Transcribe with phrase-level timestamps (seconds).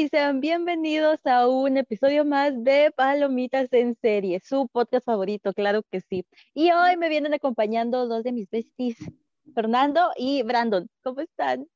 [0.00, 5.82] y sean bienvenidos a un episodio más de Palomitas en Serie, su podcast favorito, claro
[5.90, 6.24] que sí.
[6.54, 8.96] Y hoy me vienen acompañando dos de mis besties,
[9.54, 10.88] Fernando y Brandon.
[11.02, 11.66] ¿Cómo están?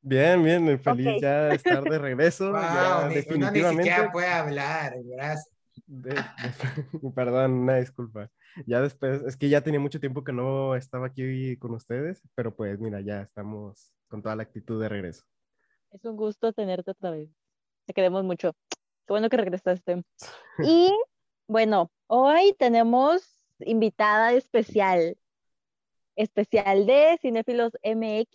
[0.00, 2.50] Bien, bien, feliz ya de estar de regreso.
[2.54, 3.60] ya, definitivamente.
[3.60, 5.50] Uno ni siquiera puede hablar, gracias.
[7.14, 8.30] perdón, una disculpa.
[8.64, 12.56] Ya después, es que ya tenía mucho tiempo que no estaba aquí con ustedes, pero
[12.56, 15.24] pues mira, ya estamos con toda la actitud de regreso.
[15.92, 17.28] Es un gusto tenerte otra vez.
[17.84, 18.52] Te queremos mucho.
[19.06, 20.04] Qué bueno que regresaste.
[20.62, 20.88] Y
[21.48, 25.18] bueno, hoy tenemos invitada especial,
[26.14, 28.28] especial de Cinefilos MX.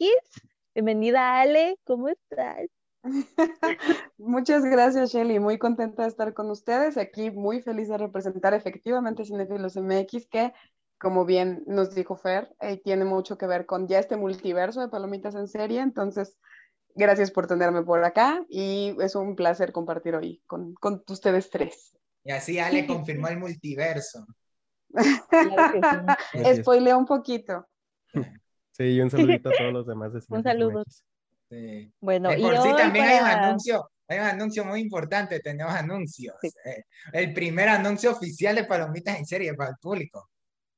[0.73, 1.79] Bienvenida, Ale.
[1.85, 2.67] ¿Cómo estás?
[4.17, 5.39] Muchas gracias, Shelly.
[5.39, 6.97] Muy contenta de estar con ustedes.
[6.97, 10.53] Aquí muy feliz de representar efectivamente Cinefilos MX, que,
[10.99, 14.89] como bien nos dijo Fer, eh, tiene mucho que ver con ya este multiverso de
[14.89, 15.79] palomitas en serie.
[15.79, 16.37] Entonces,
[16.95, 21.97] Gracias por tenerme por acá y es un placer compartir hoy con, con ustedes tres.
[22.23, 24.25] Y así Ale confirmó el multiverso.
[26.55, 27.67] Spoileo un poquito.
[28.71, 30.13] Sí, y un saludito a todos los demás.
[30.13, 30.83] De un saludo.
[31.49, 31.93] Sí.
[31.99, 36.35] Bueno, y por sí también hay un anuncio, hay un anuncio muy importante, tenemos anuncios.
[36.43, 40.29] Eh, el primer anuncio oficial de Palomitas en serie para el público.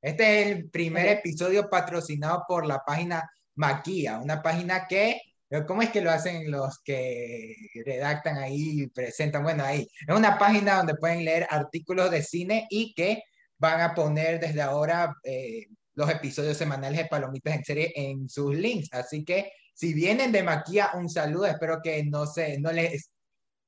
[0.01, 5.19] Este es el primer episodio patrocinado por la página Maquia, una página que
[5.65, 9.43] ¿Cómo es que lo hacen los que redactan ahí y presentan?
[9.43, 13.23] Bueno, ahí es una página donde pueden leer artículos de cine y que
[13.57, 18.55] van a poner desde ahora eh, los episodios semanales de Palomitas en serie en sus
[18.55, 18.89] links.
[18.91, 21.45] Así que si vienen de Maquia, un saludo.
[21.45, 23.11] Espero que no, se, no les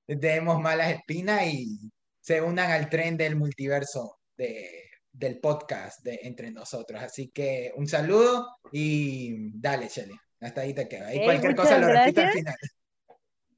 [0.08, 6.52] demos malas espinas y se unan al tren del multiverso de, del podcast de entre
[6.52, 7.02] nosotros.
[7.02, 10.16] Así que un saludo y dale, Shelly.
[10.42, 11.14] Hasta ahí te queda.
[11.14, 12.56] Y cualquier cosa lo repito al final.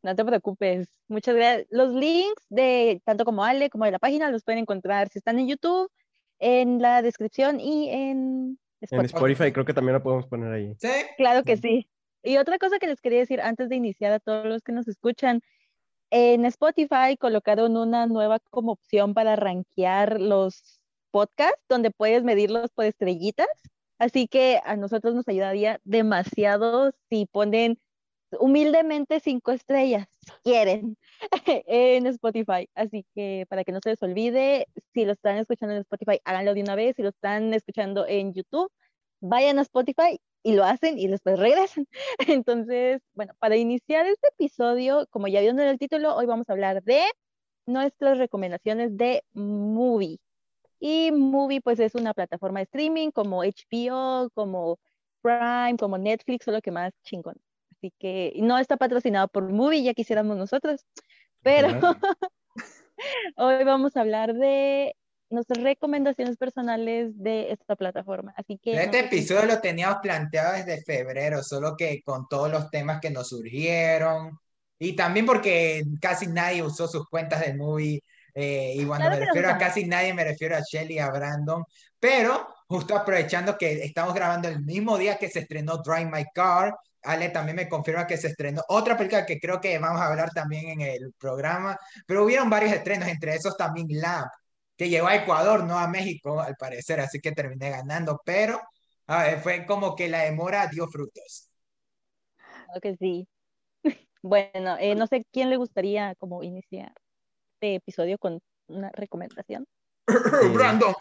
[0.03, 0.90] No te preocupes.
[1.08, 1.68] Muchas gracias.
[1.69, 5.38] Los links de tanto como Ale como de la página los pueden encontrar si están
[5.38, 5.92] en YouTube,
[6.40, 9.00] en la descripción y en Spotify.
[9.00, 10.75] En Spotify creo que también lo podemos poner ahí.
[10.80, 10.90] Sí.
[11.18, 11.88] Claro que sí.
[12.24, 14.88] Y otra cosa que les quería decir antes de iniciar a todos los que nos
[14.88, 15.42] escuchan,
[16.09, 20.81] en Spotify colocaron una nueva como opción para rankear los
[21.12, 23.48] podcasts donde puedes medirlos por estrellitas.
[24.01, 27.78] Así que a nosotros nos ayudaría demasiado si ponen
[28.39, 30.97] humildemente cinco estrellas, si quieren,
[31.67, 32.67] en Spotify.
[32.73, 36.56] Así que para que no se les olvide, si lo están escuchando en Spotify, háganlo
[36.56, 36.95] de una vez.
[36.95, 38.72] Si lo están escuchando en YouTube,
[39.19, 41.88] vayan a Spotify y lo hacen y después regresan.
[42.28, 46.53] Entonces, bueno, para iniciar este episodio, como ya vieron en el título, hoy vamos a
[46.53, 47.03] hablar de
[47.68, 50.18] nuestras recomendaciones de movie.
[50.81, 54.80] Y Movie pues es una plataforma de streaming como HBO, como
[55.22, 57.36] Prime, como Netflix, solo que más chingón.
[57.72, 60.84] Así que no está patrocinado por Movie, ya quisiéramos nosotros,
[61.44, 61.68] pero
[63.38, 64.96] hoy vamos a hablar de
[65.30, 68.34] nuestras recomendaciones personales de esta plataforma.
[68.36, 73.00] Así que este episodio lo teníamos planteado desde febrero, solo que con todos los temas
[73.00, 74.40] que nos surgieron
[74.80, 78.02] y también porque casi nadie usó sus cuentas de Movie
[78.34, 81.64] eh, y cuando me refiero a casi nadie, me refiero a Shelly a Brandon.
[82.00, 86.74] Pero justo aprovechando que estamos grabando el mismo día que se estrenó Drive My Car,
[87.03, 90.30] Ale también me confirma que se estrenó otra película que creo que vamos a hablar
[90.34, 94.30] también en el programa, pero hubieron varios estrenos, entre esos también Lamp,
[94.78, 98.62] que llegó a Ecuador, no a México, al parecer, así que terminé ganando, pero
[99.42, 101.50] fue como que la demora dio frutos.
[102.38, 103.28] Claro que sí.
[104.24, 106.94] Bueno, eh, no sé quién le gustaría como iniciar
[107.61, 109.67] este episodio con una recomendación.
[110.53, 110.94] Brandon.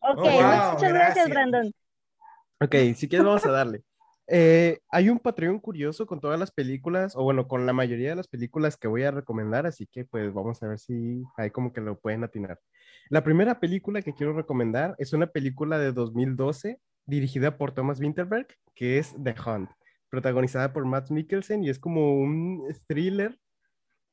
[0.00, 1.72] Ok, oh, muchas gracias, Brandon.
[2.60, 3.82] Ok, si quieres vamos a darle.
[4.28, 8.14] Eh, hay un Patreon curioso con todas las películas, o bueno, con la mayoría de
[8.14, 11.72] las películas que voy a recomendar, así que pues vamos a ver si hay como
[11.72, 12.60] que lo pueden atinar.
[13.08, 18.46] La primera película que quiero recomendar es una película de 2012 dirigida por Thomas Winterberg,
[18.76, 19.70] que es The Hunt,
[20.08, 23.36] protagonizada por Matt Mikkelsen y es como un thriller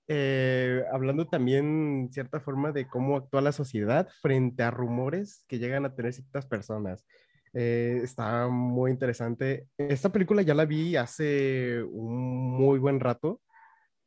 [0.07, 5.85] eh, hablando también cierta forma de cómo actúa la sociedad frente a rumores que llegan
[5.85, 7.05] a tener ciertas personas.
[7.53, 9.67] Eh, está muy interesante.
[9.77, 13.41] Esta película ya la vi hace un muy buen rato,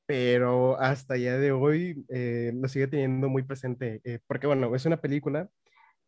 [0.07, 5.01] pero hasta ya de hoy eh, lo sigue teniendo muy presente, porque bueno, es una
[5.01, 5.49] película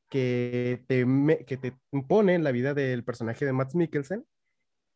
[0.09, 1.07] que te,
[1.47, 1.75] que te
[2.09, 4.25] pone en la vida del personaje de Matt Mikkelsen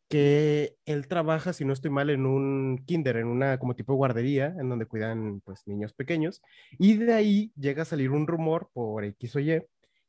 [0.07, 4.55] que él trabaja, si no estoy mal, en un kinder, en una como tipo guardería,
[4.59, 6.41] en donde cuidan pues niños pequeños,
[6.77, 9.63] y de ahí llega a salir un rumor por X o Y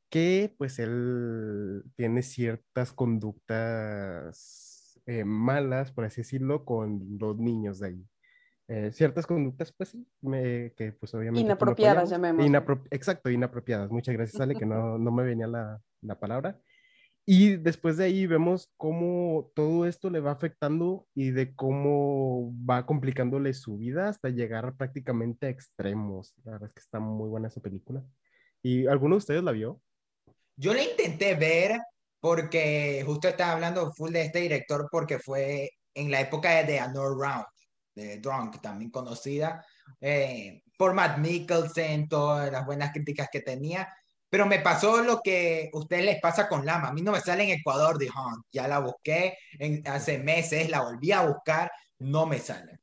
[0.08, 7.88] que pues él tiene ciertas conductas eh, malas, por así decirlo, con los niños de
[7.88, 8.06] ahí.
[8.69, 10.06] eh, ciertas conductas, pues sí,
[10.76, 11.40] que pues obviamente...
[11.40, 12.82] Inapropiadas, llamémoslo.
[12.90, 13.90] exacto, inapropiadas.
[13.90, 16.58] Muchas gracias, Ale, que no, no me venía la, la, palabra.
[17.28, 22.87] Y después de ahí vemos cómo todo esto le va afectando y de cómo va
[22.87, 26.34] complicándole su vida hasta llegar prácticamente a extremos.
[26.44, 28.05] La verdad es que está muy buena esa película.
[28.62, 29.81] ¿Y alguno de ustedes la vio?
[30.56, 31.81] Yo la intenté ver
[32.20, 37.19] porque justo estaba hablando full de este director porque fue en la época de Another
[37.19, 37.46] Round
[37.96, 39.64] de Drunk, también conocida
[40.00, 43.93] eh, por Matt Mikkelsen, todas las buenas críticas que tenía.
[44.28, 46.88] Pero me pasó lo que a ustedes les pasa con Lama.
[46.88, 48.44] A mí no me sale en Ecuador de Hunt.
[48.52, 49.38] Ya la busqué
[49.84, 52.81] hace meses, la volví a buscar, no me sale.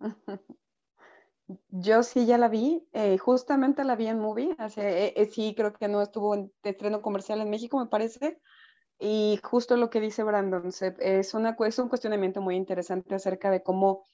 [1.68, 5.72] Yo sí ya la vi, eh, justamente la vi en movie, hace, eh, sí creo
[5.72, 8.40] que no estuvo en estreno comercial en México, me parece,
[8.98, 13.62] y justo lo que dice Brandon, es, una, es un cuestionamiento muy interesante acerca de
[13.62, 14.04] cómo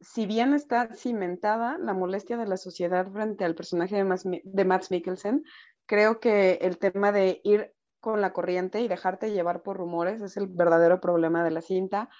[0.00, 4.64] si bien está cimentada la molestia de la sociedad frente al personaje de, Mads, de
[4.64, 5.44] Mads Mikkelsen,
[5.88, 10.36] creo que el tema de ir con la corriente y dejarte llevar por rumores es
[10.36, 12.10] el verdadero problema de la cinta.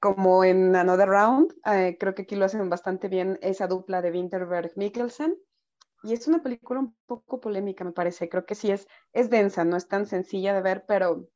[0.00, 4.12] Como en Another Round, eh, creo que aquí lo hacen bastante bien esa dupla de
[4.12, 5.34] Winterberg-Mikkelsen.
[6.04, 8.28] Y es una película un poco polémica, me parece.
[8.28, 11.26] Creo que sí es, es densa, no es tan sencilla de ver, pero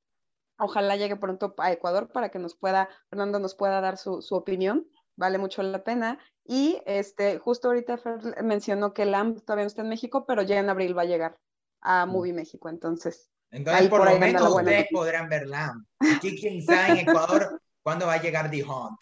[0.59, 4.37] ojalá llegue pronto a Ecuador para que nos pueda, Fernando nos pueda dar su, su
[4.37, 4.87] opinión
[5.17, 6.19] vale mucho la pena.
[6.45, 7.99] Y este, justo ahorita
[8.43, 11.39] mencionó que LAMP todavía no está en México, pero ya en abril va a llegar
[11.83, 12.07] a.
[12.07, 13.31] Movie México, entonces.
[13.51, 15.87] Entonces, por, lo menos ustedes podrán ver LAMP.
[16.17, 18.99] Aquí, quién sabe en Ecuador cuándo va a llegar The Hunt.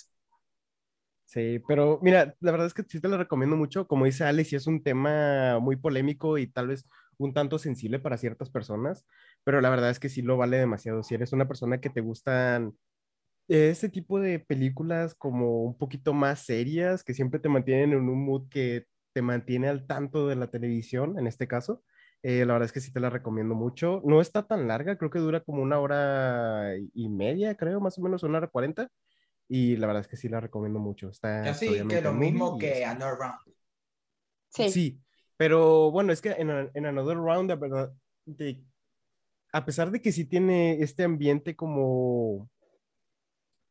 [1.25, 3.87] Sí, pero mira, la verdad es que sí te lo recomiendo mucho.
[3.87, 6.85] Como dice Alice, es un tema muy polémico y tal vez
[7.19, 9.07] un tanto sensible para ciertas personas,
[9.45, 11.05] pero la verdad es que sí lo vale demasiado.
[11.05, 12.77] Si eres una persona que te gustan
[13.47, 18.25] ese tipo de películas como un poquito más serias, que siempre te mantienen en un
[18.25, 21.83] mood que te mantiene al tanto de la televisión, en este caso.
[22.23, 24.03] Eh, la verdad es que sí te la recomiendo mucho.
[24.05, 28.03] No está tan larga, creo que dura como una hora y media, creo, más o
[28.03, 28.91] menos una hora cuarenta.
[29.49, 31.09] Y la verdad es que sí la recomiendo mucho.
[31.09, 33.57] Está Casi que lo mismo que Another Round.
[34.49, 34.71] Sí.
[34.71, 35.01] Sí,
[35.37, 37.93] pero bueno, es que en, en Another Round, la verdad,
[39.53, 42.49] a pesar de que sí tiene este ambiente como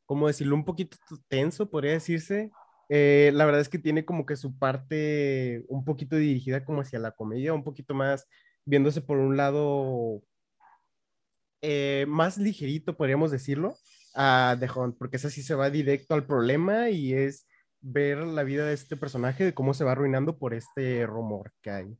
[0.09, 0.55] ¿cómo decirlo?
[0.55, 0.97] Un poquito
[1.27, 2.49] tenso, podría decirse.
[2.89, 6.99] Eh, la verdad es que tiene como que su parte un poquito dirigida como hacia
[6.99, 8.27] la comedia, un poquito más
[8.65, 10.23] viéndose por un lado
[11.61, 13.75] eh, más ligerito, podríamos decirlo,
[14.15, 17.47] a The Hunt, porque esa sí se va directo al problema y es
[17.81, 21.71] ver la vida de este personaje, de cómo se va arruinando por este rumor que
[21.71, 21.97] hay.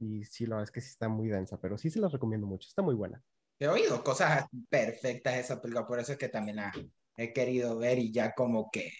[0.00, 2.46] Y sí, la verdad es que sí está muy densa, pero sí se las recomiendo
[2.46, 3.22] mucho, está muy buena
[3.62, 6.72] he oído cosas perfectas de esa película, por eso es que también la
[7.16, 8.92] he querido ver y ya como que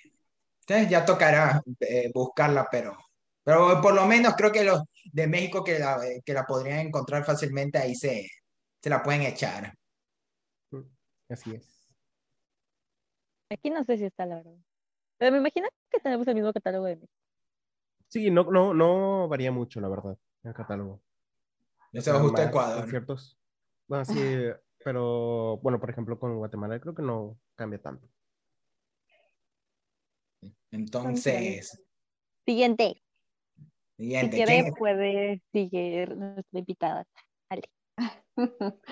[0.66, 2.96] ya tocará eh, buscarla, pero,
[3.42, 4.82] pero por lo menos creo que los
[5.12, 8.28] de México que la, que la podrían encontrar fácilmente ahí se,
[8.80, 9.74] se la pueden echar.
[11.28, 11.88] Así es.
[13.50, 14.56] Aquí no sé si está la verdad.
[15.18, 17.12] Pero me imagino que tenemos el mismo catálogo de México.
[18.08, 21.02] Sí, no, no, no varía mucho, la verdad, el catálogo.
[21.92, 22.88] Eso se ajusta a Ecuador.
[22.88, 23.38] Ciertos,
[23.86, 24.20] bueno, sí,
[24.84, 28.08] pero bueno, por ejemplo, con Guatemala creo que no cambia tanto.
[30.72, 31.80] Entonces.
[32.44, 33.00] Siguiente.
[33.96, 34.36] Siguiente.
[34.36, 37.06] Si quiere, puede seguir nuestra invitada.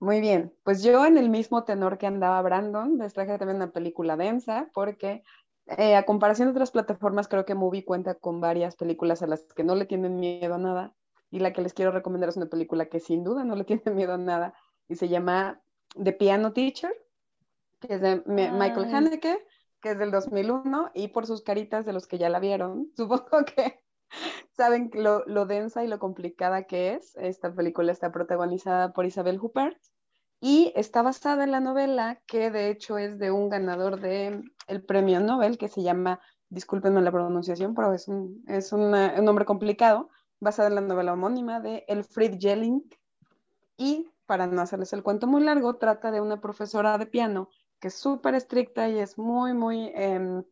[0.00, 3.72] Muy bien, pues yo en el mismo tenor que andaba Brandon, les traje también una
[3.72, 5.22] película densa, porque
[5.66, 9.42] eh, a comparación de otras plataformas, creo que Movie cuenta con varias películas a las
[9.54, 10.94] que no le tienen miedo a nada
[11.30, 13.90] y la que les quiero recomendar es una película que sin duda no le tiene
[13.92, 14.54] miedo a nada
[14.88, 15.60] y se llama
[16.02, 16.94] The Piano Teacher,
[17.80, 19.38] que es de Michael Haneke,
[19.84, 23.44] que es del 2001 y por sus caritas de los que ya la vieron, supongo
[23.44, 23.84] que
[24.56, 27.14] saben lo, lo densa y lo complicada que es.
[27.16, 29.76] Esta película está protagonizada por Isabel Huppert
[30.40, 34.82] y está basada en la novela que de hecho es de un ganador del el
[34.82, 40.08] premio Nobel que se llama, discúlpenme la pronunciación, pero es un, es un nombre complicado,
[40.40, 42.88] basada en la novela homónima de Elfried Jelling.
[43.76, 47.50] Y para no hacerles el cuento muy largo, trata de una profesora de piano
[47.84, 50.42] que es súper estricta y es muy, muy, em,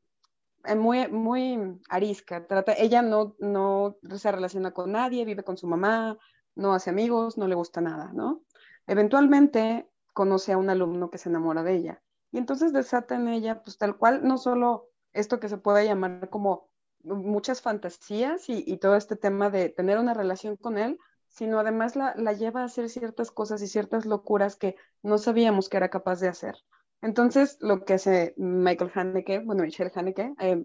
[0.76, 2.46] muy, muy arisca.
[2.46, 6.18] Trata, ella no, no se relaciona con nadie, vive con su mamá,
[6.54, 8.42] no hace amigos, no le gusta nada, ¿no?
[8.86, 12.02] Eventualmente conoce a un alumno que se enamora de ella.
[12.32, 16.28] Y entonces desata en ella, pues tal cual, no solo esto que se puede llamar
[16.28, 16.68] como
[17.02, 20.98] muchas fantasías y, todo este tema de tener una relación con él,
[21.28, 25.78] sino además la, lleva a hacer ciertas cosas y ciertas locuras que no sabíamos que
[25.78, 26.56] era capaz de hacer.
[27.02, 30.64] Entonces, lo que hace Michael Haneke, bueno, Michelle Haneke, eh,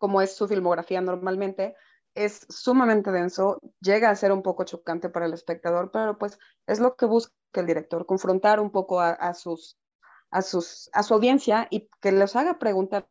[0.00, 1.74] como es su filmografía normalmente,
[2.14, 6.80] es sumamente denso, llega a ser un poco chocante para el espectador, pero pues es
[6.80, 9.78] lo que busca el director, confrontar un poco a, sus,
[10.30, 13.08] a, sus, a su audiencia y que les haga preguntarse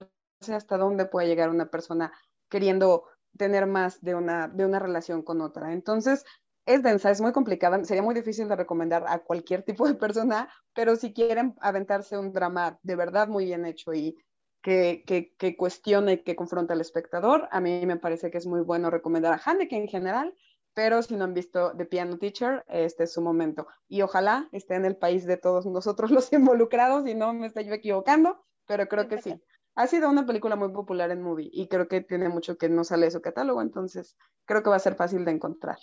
[0.53, 2.13] hasta dónde puede llegar una persona
[2.49, 3.05] queriendo
[3.37, 5.73] tener más de una, de una relación con otra.
[5.73, 6.25] Entonces,
[6.65, 10.49] es densa, es muy complicada, sería muy difícil de recomendar a cualquier tipo de persona,
[10.73, 14.17] pero si quieren aventarse un drama de verdad muy bien hecho y
[14.61, 18.47] que, que, que cuestione y que confronta al espectador, a mí me parece que es
[18.47, 20.33] muy bueno recomendar a Handeke en general,
[20.73, 23.67] pero si no han visto The Piano Teacher, este es su momento.
[23.87, 27.65] Y ojalá esté en el país de todos nosotros los involucrados y no me estoy
[27.65, 29.41] yo equivocando, pero creo que sí.
[29.75, 32.83] Ha sido una película muy popular en movie y creo que tiene mucho que no
[32.83, 34.15] sale de su catálogo, entonces
[34.45, 35.77] creo que va a ser fácil de encontrar.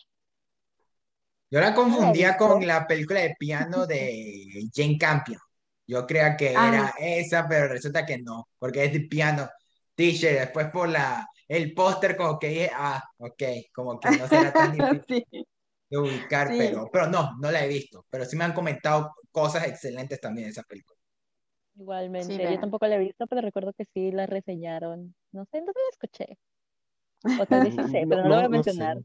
[1.50, 5.40] Yo la confundía con la película de piano de Jane Campion.
[5.86, 6.68] Yo creía que ah.
[6.68, 9.48] era esa, pero resulta que no, porque es de piano
[9.96, 10.38] teacher.
[10.38, 13.42] Después por la, el póster como que dije, ah, ok,
[13.74, 14.72] como que no será tan
[15.08, 15.46] difícil
[15.90, 18.06] de ubicar, pero, pero no, no la he visto.
[18.08, 20.96] Pero sí me han comentado cosas excelentes también de esa película.
[21.74, 25.14] Igualmente, yo tampoco la he visto, pero recuerdo que sí la reseñaron.
[25.32, 26.38] No sé, dónde la escuché.
[27.40, 28.98] O tal vez sí sé, pero no, lo voy a mencionar.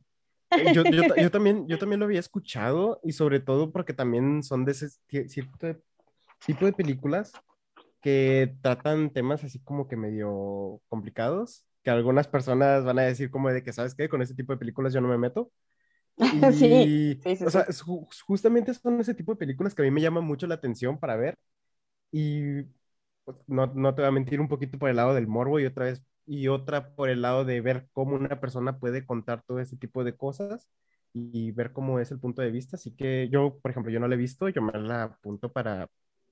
[0.73, 4.65] Yo, yo, yo, también, yo también lo había escuchado y sobre todo porque también son
[4.65, 4.89] de ese
[5.27, 5.77] cierto
[6.45, 7.31] tipo de películas
[8.01, 13.49] que tratan temas así como que medio complicados, que algunas personas van a decir como
[13.49, 14.09] de que, ¿sabes qué?
[14.09, 15.51] Con ese tipo de películas yo no me meto.
[16.51, 17.65] Y, sí, o sea,
[18.25, 21.17] justamente son ese tipo de películas que a mí me llaman mucho la atención para
[21.17, 21.35] ver
[22.11, 22.63] y
[23.25, 25.65] pues, no, no te voy a mentir un poquito por el lado del morbo y
[25.65, 29.59] otra vez y otra por el lado de ver cómo una persona puede contar todo
[29.59, 30.69] ese tipo de cosas
[31.13, 32.75] y ver cómo es el punto de vista.
[32.75, 35.89] Así que yo, por ejemplo, yo no la he visto, yo me la apunto para,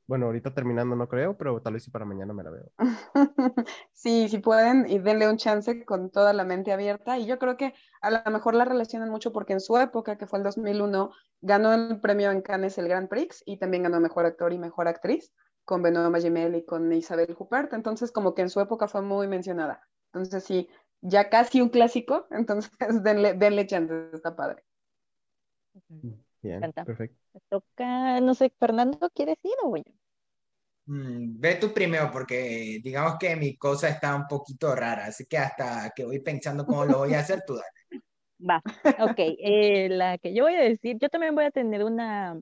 [0.07, 2.71] bueno, ahorita terminando no creo, pero tal vez sí para mañana me la veo.
[3.93, 7.17] Sí, si pueden y denle un chance con toda la mente abierta.
[7.17, 10.27] Y yo creo que a lo mejor la relacionan mucho porque en su época, que
[10.27, 14.25] fue el 2001, ganó el premio en Cannes el Grand Prix y también ganó Mejor
[14.25, 15.31] Actor y Mejor Actriz
[15.65, 19.27] con Benoît Magimel y con Isabel Huppert, entonces como que en su época fue muy
[19.27, 19.81] mencionada.
[20.07, 20.67] Entonces sí,
[21.01, 22.71] ya casi un clásico, entonces
[23.03, 24.63] denle, denle chance, está padre.
[26.41, 27.17] Bien, perfecto.
[27.33, 29.83] Me toca, no sé, Fernando, ¿quieres ir o voy
[30.85, 35.37] mm, ve tú primero, porque digamos que mi cosa está un poquito rara, así que
[35.37, 37.67] hasta que voy pensando cómo lo voy a hacer, tú dale.
[38.39, 38.61] Va,
[38.99, 39.15] ok.
[39.17, 42.39] Eh, la que yo voy a decir, yo también voy a tener una,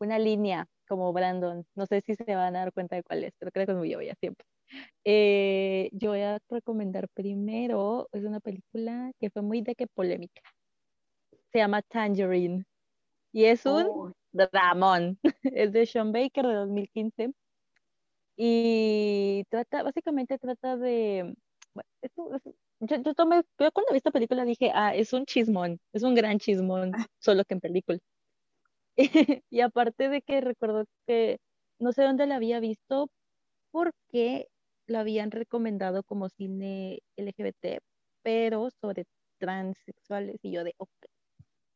[0.00, 1.64] una línea como Brandon.
[1.76, 3.78] No sé si se van a dar cuenta de cuál es, pero creo que es
[3.78, 4.44] muy obvia siempre.
[5.04, 10.42] Eh, yo voy a recomendar primero, es una película que fue muy de que polémica.
[11.52, 12.64] Se llama Tangerine
[13.32, 14.12] y es un oh.
[14.32, 15.18] dramón.
[15.54, 17.32] Es de Sean Baker de 2015
[18.36, 21.34] y trata, básicamente trata de,
[22.80, 26.14] yo, yo, tomé, yo cuando vi esta película dije, ah, es un chismón, es un
[26.14, 27.98] gran chismón, solo que en película.
[29.50, 31.38] y aparte de que recuerdo que
[31.78, 33.08] no sé dónde la había visto
[33.72, 34.48] porque
[34.88, 37.80] la habían recomendado como cine LGBT,
[38.22, 39.04] pero sobre
[39.38, 40.90] transexuales y yo de, ok.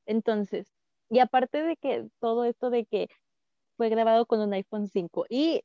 [0.07, 0.69] Entonces,
[1.11, 3.09] y aparte de que todo esto de que
[3.77, 5.63] fue grabado con un iPhone 5 y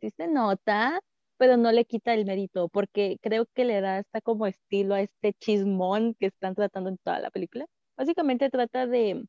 [0.00, 1.00] sí se nota,
[1.38, 5.00] pero no le quita el mérito porque creo que le da hasta como estilo a
[5.02, 7.66] este chismón que están tratando en toda la película.
[7.96, 9.24] Básicamente trata de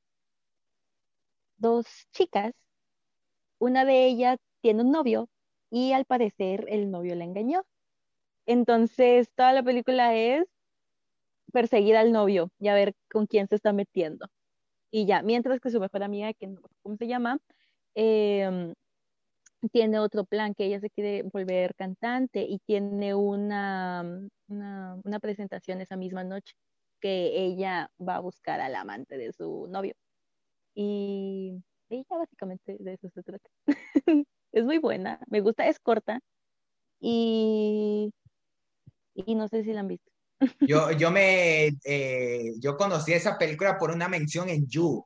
[1.63, 2.53] dos chicas,
[3.59, 5.29] una de ellas tiene un novio
[5.71, 7.63] y al parecer el novio la engañó.
[8.45, 10.45] Entonces, toda la película es
[11.51, 14.27] perseguir al novio y a ver con quién se está metiendo.
[14.91, 17.39] Y ya, mientras que su mejor amiga, que no cómo se llama,
[17.95, 18.73] em,
[19.71, 24.03] tiene otro plan, que ella se quiere volver cantante y tiene una,
[24.47, 26.53] una, una presentación esa misma noche
[27.01, 29.95] que ella va a buscar al amante de su novio.
[30.75, 33.49] Y ella básicamente de eso se trata.
[34.51, 36.19] es muy buena, me gusta, es corta
[36.99, 38.13] y,
[39.13, 40.11] y no sé si la han visto.
[40.61, 45.05] yo, yo me, eh, yo conocí esa película por una mención en You.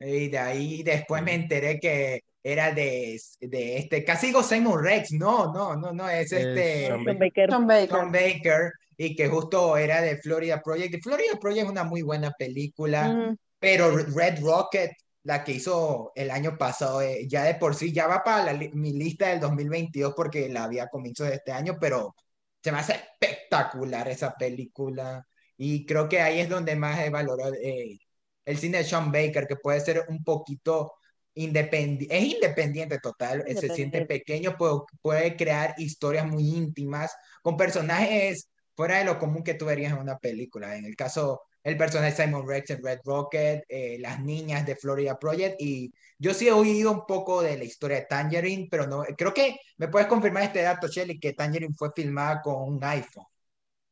[0.00, 5.12] Y de ahí después me enteré que era de, de este, casi digo Simon Rex,
[5.12, 7.48] no, no, no, no, es este Tom Baker.
[7.48, 8.10] Tom Baker.
[8.10, 8.72] Baker.
[8.96, 11.02] y que justo era de Florida Project.
[11.02, 13.36] Florida Project es una muy buena película.
[13.62, 14.90] Pero Red Rocket,
[15.22, 18.92] la que hizo el año pasado, eh, ya de por sí, ya va para mi
[18.92, 22.16] lista del 2022 porque la había comienzo de este año, pero
[22.60, 25.24] se me hace espectacular esa película.
[25.56, 27.98] Y creo que ahí es donde más he valorado eh,
[28.44, 30.94] el cine de Sean Baker, que puede ser un poquito
[31.34, 38.48] independiente, es independiente total, se siente pequeño, puede, puede crear historias muy íntimas con personajes
[38.74, 40.76] fuera de lo común que tú verías en una película.
[40.76, 44.76] En el caso, el personaje de Simon Rex en Red Rocket, eh, las niñas de
[44.76, 48.86] Florida Project, y yo sí he oído un poco de la historia de Tangerine, pero
[48.86, 52.84] no, creo que me puedes confirmar este dato, Shelly, que Tangerine fue filmada con un
[52.84, 53.26] iPhone,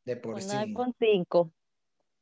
[0.05, 0.57] de por un sí.
[0.57, 1.53] iPhone 5.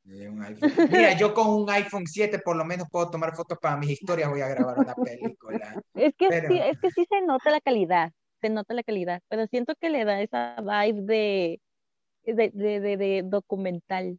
[0.09, 4.31] Mira, yo con un iPhone 7 por lo menos puedo tomar fotos para mis historias,
[4.31, 5.83] voy a grabar una película.
[5.95, 9.47] Es que, sí, es que sí se nota la calidad, se nota la calidad, pero
[9.49, 11.61] siento que le da esa vibe de,
[12.25, 14.19] de, de, de, documental.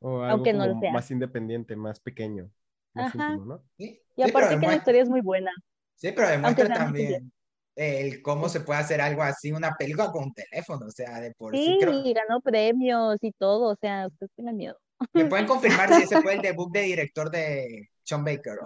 [0.00, 0.92] O algo Aunque no lo sea.
[0.92, 2.50] más independiente, más pequeño.
[2.94, 3.38] Ajá.
[3.78, 5.52] Y aparte que la historia es muy buena.
[5.94, 7.32] Sí, pero demuestra también
[7.76, 11.32] el cómo se puede hacer algo así, una película con un teléfono, o sea, de
[11.32, 11.78] por sí.
[11.80, 14.78] Sí, ganó premios y todo, o sea, ustedes tengan miedo.
[15.12, 18.58] ¿Me pueden confirmar si ese fue el debut de director de Sean Baker?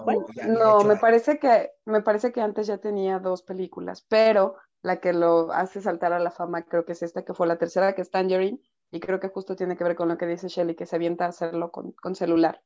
[0.49, 5.13] no, me parece, que, me parece que antes ya tenía dos películas, pero la que
[5.13, 8.03] lo hace saltar a la fama creo que es esta, que fue la tercera, que
[8.03, 8.61] es Tangerine,
[8.95, 11.25] y creo que justo tiene que ver con lo que dice Shelly, que se avienta
[11.25, 12.63] a hacerlo con, con celular.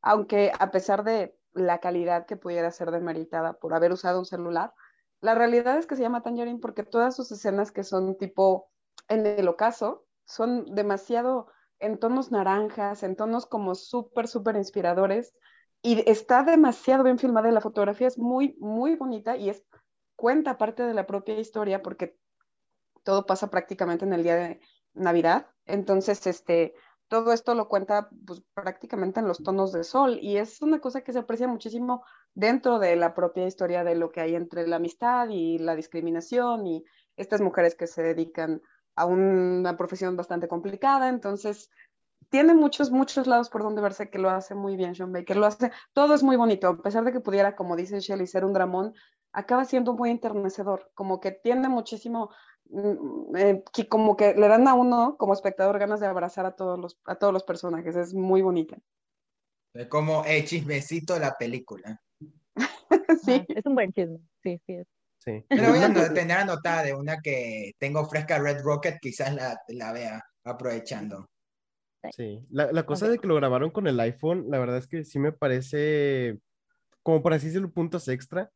[0.00, 4.72] Aunque a pesar de la calidad que pudiera ser demeritada por haber usado un celular,
[5.20, 8.70] la realidad es que se llama Tangerine porque todas sus escenas que son tipo
[9.08, 11.48] en el ocaso son demasiado
[11.80, 15.34] en tonos naranjas, en tonos como súper, súper inspiradores
[15.82, 19.64] y está demasiado bien filmada y la fotografía es muy, muy bonita y es
[20.14, 22.16] cuenta parte de la propia historia porque
[23.02, 24.60] todo pasa prácticamente en el día de
[24.94, 25.48] Navidad.
[25.66, 26.74] Entonces, este,
[27.08, 31.02] todo esto lo cuenta pues, prácticamente en los tonos de sol y es una cosa
[31.02, 32.04] que se aprecia muchísimo
[32.34, 36.66] dentro de la propia historia de lo que hay entre la amistad y la discriminación
[36.66, 36.84] y
[37.16, 38.62] estas mujeres que se dedican
[38.94, 41.08] a una profesión bastante complicada.
[41.08, 41.70] Entonces,
[42.30, 45.36] tiene muchos, muchos lados por donde verse que lo hace muy bien Sean Baker.
[45.36, 48.46] Lo hace, todo es muy bonito, a pesar de que pudiera, como dice Shelley, ser
[48.46, 48.94] un dramón,
[49.32, 52.30] acaba siendo muy enternecedor, como que tiene muchísimo
[53.36, 56.78] eh, que como que le dan a uno como espectador ganas de abrazar a todos
[56.78, 58.78] los, a todos los personajes, es muy bonita.
[59.74, 62.00] Es como el chismecito de la película.
[63.24, 63.44] sí.
[63.48, 64.86] es un buen chisme, sí, sí es.
[65.18, 65.44] Sí.
[65.48, 69.92] Pero voy a tener anotada de una que tengo fresca Red Rocket, quizás la, la
[69.92, 71.28] vea aprovechando.
[72.10, 75.04] Sí, la, la cosa de que lo grabaron con el iPhone, la verdad es que
[75.04, 76.38] sí me parece,
[77.04, 78.50] como por así decirlo, puntos extra,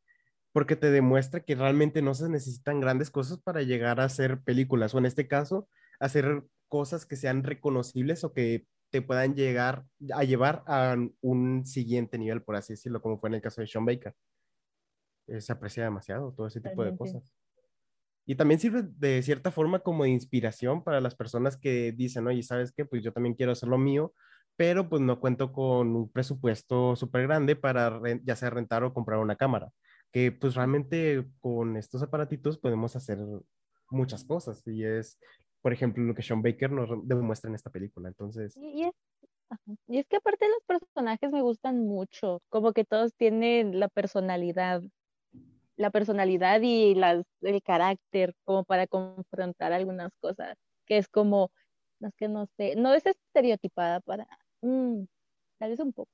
[0.57, 4.95] porque te demuestra que realmente no se necesitan grandes cosas para llegar a hacer películas,
[4.95, 5.69] o en este caso,
[6.01, 12.17] hacer cosas que sean reconocibles o que te puedan llegar a llevar a un siguiente
[12.17, 14.15] nivel, por así decirlo, como fue en el caso de Sean Baker.
[15.27, 17.35] Eh, se aprecia demasiado todo ese tipo de cosas.
[18.25, 22.43] Y también sirve de cierta forma como de inspiración para las personas que dicen, oye,
[22.43, 22.87] ¿sabes qué?
[22.87, 24.15] Pues yo también quiero hacer lo mío,
[24.57, 29.19] pero pues no cuento con un presupuesto súper grande para ya sea rentar o comprar
[29.19, 29.71] una cámara
[30.17, 33.19] que pues realmente con estos aparatitos podemos hacer
[33.91, 35.19] muchas cosas y es,
[35.61, 38.09] por ejemplo, lo que Sean Baker nos demuestra en esta película.
[38.09, 38.57] Entonces...
[38.57, 38.95] Y es,
[39.87, 44.83] y es que aparte los personajes me gustan mucho, como que todos tienen la personalidad,
[45.77, 51.51] la personalidad y las, el carácter como para confrontar algunas cosas, que es como,
[52.01, 54.27] no es que no sé, no es estereotipada para,
[54.63, 55.05] mm,
[55.59, 56.11] tal vez un poco,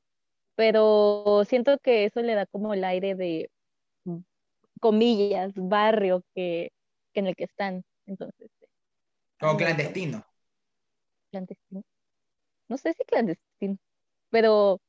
[0.56, 3.51] pero siento que eso le da como el aire de
[4.82, 6.72] comillas, barrio que,
[7.14, 7.84] en el que están.
[8.04, 8.50] Entonces.
[9.38, 10.26] Como clandestino.
[11.30, 11.82] Clandestino.
[12.68, 13.78] No sé si clandestino,
[14.30, 14.80] pero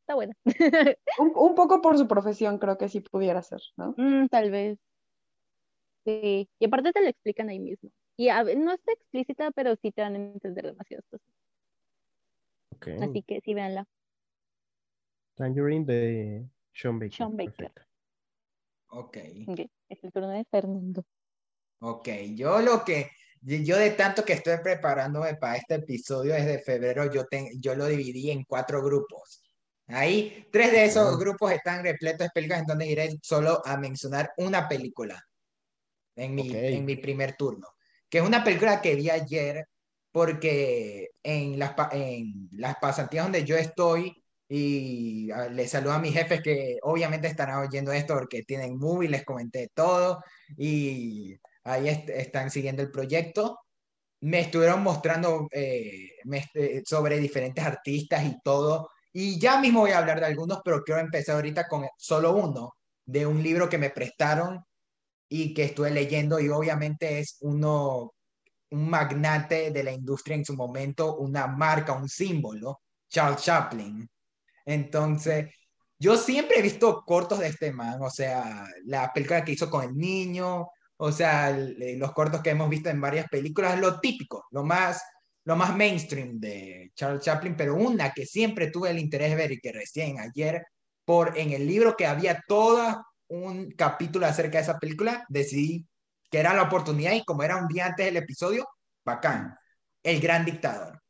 [0.00, 0.34] está buena.
[1.18, 3.94] un, poco por su profesión, creo que sí pudiera ser, ¿no?
[3.96, 4.78] Mm, tal vez.
[6.04, 7.90] Sí, y aparte te lo explican ahí mismo.
[8.16, 11.28] Y no está explícita, pero sí te van a entender demasiadas cosas.
[13.02, 13.86] Así que sí, véanla.
[15.34, 17.16] Tangerine de Sean Baker.
[17.16, 17.85] Sean Baker.
[18.88, 19.16] Ok.
[19.88, 21.04] Es el turno de Fernando.
[21.80, 23.10] Ok, yo lo que,
[23.42, 27.24] yo de tanto que estoy preparándome para este episodio desde febrero, yo,
[27.58, 29.42] yo lo dividí en cuatro grupos.
[29.88, 34.32] Ahí, tres de esos grupos están repletos de películas en donde iré solo a mencionar
[34.38, 35.22] una película
[36.16, 37.68] en mi, en mi primer turno,
[38.08, 39.64] que es una película que vi ayer
[40.10, 46.14] porque en las, en las pasantías donde yo estoy, y ah, les saludo a mis
[46.14, 50.22] jefes que obviamente están oyendo esto porque tienen movie, les comenté todo
[50.56, 53.58] y ahí están siguiendo el proyecto.
[54.20, 56.10] Me estuvieron mostrando eh,
[56.84, 58.90] sobre diferentes artistas y todo.
[59.12, 62.74] Y ya mismo voy a hablar de algunos, pero quiero empezar ahorita con solo uno,
[63.04, 64.62] de un libro que me prestaron
[65.28, 68.12] y que estuve leyendo y obviamente es uno,
[68.70, 74.08] un magnate de la industria en su momento, una marca, un símbolo, Charles Chaplin.
[74.66, 75.54] Entonces,
[75.98, 79.84] yo siempre he visto cortos de este man, o sea, la película que hizo con
[79.84, 84.64] el niño, o sea, los cortos que hemos visto en varias películas, lo típico, lo
[84.64, 85.02] más
[85.46, 89.52] lo más mainstream de Charles Chaplin, pero una que siempre tuve el interés de ver
[89.52, 90.66] y que recién ayer,
[91.04, 95.86] por en el libro que había todo un capítulo acerca de esa película, decidí
[96.32, 98.68] que era la oportunidad y como era un día antes del episodio,
[99.04, 99.56] bacán.
[100.02, 101.00] El gran dictador.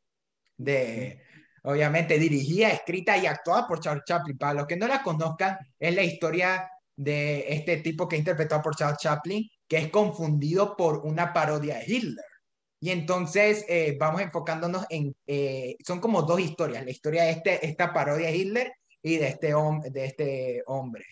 [0.55, 1.23] De,
[1.63, 4.37] obviamente, dirigida, escrita y actuada por Charles Chaplin.
[4.37, 8.75] Para los que no la conozcan, es la historia de este tipo que interpretó por
[8.75, 12.25] Charles Chaplin, que es confundido por una parodia de Hitler.
[12.79, 17.65] Y entonces eh, vamos enfocándonos en, eh, son como dos historias, la historia de este,
[17.65, 19.53] esta parodia de Hitler y de este,
[19.91, 21.05] de este hombre,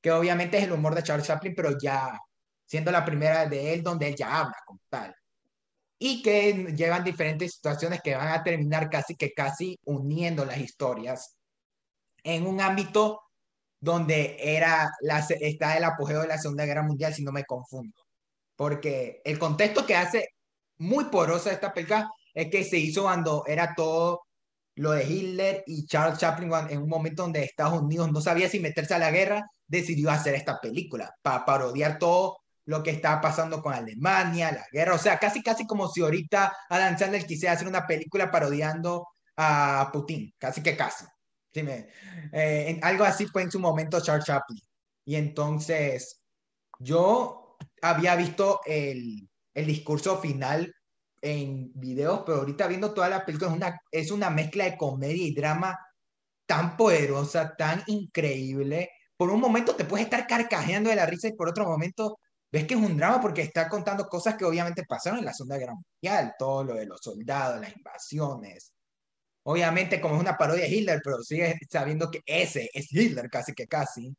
[0.00, 2.18] que obviamente es el humor de Charles Chaplin, pero ya
[2.64, 5.14] siendo la primera de él donde él ya habla como tal.
[6.02, 11.36] Y que llevan diferentes situaciones que van a terminar casi que casi uniendo las historias
[12.24, 13.20] en un ámbito
[13.80, 17.96] donde era la, está el apogeo de la Segunda Guerra Mundial, si no me confundo.
[18.56, 20.28] Porque el contexto que hace
[20.78, 24.22] muy porosa esta película es que se hizo cuando era todo
[24.76, 28.60] lo de Hitler y Charles Chaplin en un momento donde Estados Unidos no sabía si
[28.60, 32.38] meterse a la guerra, decidió hacer esta película para parodiar todo
[32.70, 36.56] lo que estaba pasando con Alemania, la guerra, o sea, casi casi como si ahorita
[36.68, 41.04] Adam Sandler quisiera hacer una película parodiando a Putin, casi que casi.
[41.52, 41.88] Sí, me,
[42.32, 44.62] eh, algo así fue en su momento Charles Chaplin.
[45.04, 46.22] Y entonces
[46.78, 50.72] yo había visto el, el discurso final
[51.20, 55.26] en videos, pero ahorita viendo toda la película es una, es una mezcla de comedia
[55.26, 55.76] y drama
[56.46, 58.90] tan poderosa, tan increíble.
[59.16, 62.19] Por un momento te puedes estar carcajeando de la risa y por otro momento
[62.52, 65.58] ves que es un drama porque está contando cosas que obviamente pasaron en la Segunda
[65.58, 68.72] Guerra Mundial, todo lo de los soldados, las invasiones.
[69.44, 73.54] Obviamente como es una parodia de Hitler, pero sigue sabiendo que ese es Hitler casi
[73.54, 74.14] que casi.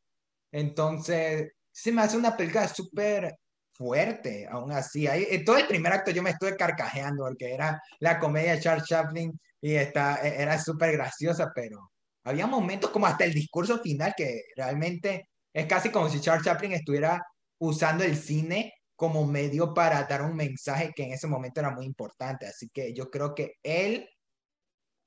[0.51, 3.35] Entonces, se me hace una película súper
[3.73, 5.07] fuerte, aún así.
[5.07, 8.61] Ahí, en todo el primer acto yo me estuve carcajeando porque era la comedia de
[8.61, 11.91] Charles Chaplin y está, e, era súper graciosa, pero
[12.23, 16.73] había momentos como hasta el discurso final que realmente es casi como si Charles Chaplin
[16.73, 17.21] estuviera
[17.61, 21.85] usando el cine como medio para dar un mensaje que en ese momento era muy
[21.85, 22.47] importante.
[22.47, 24.09] Así que yo creo que él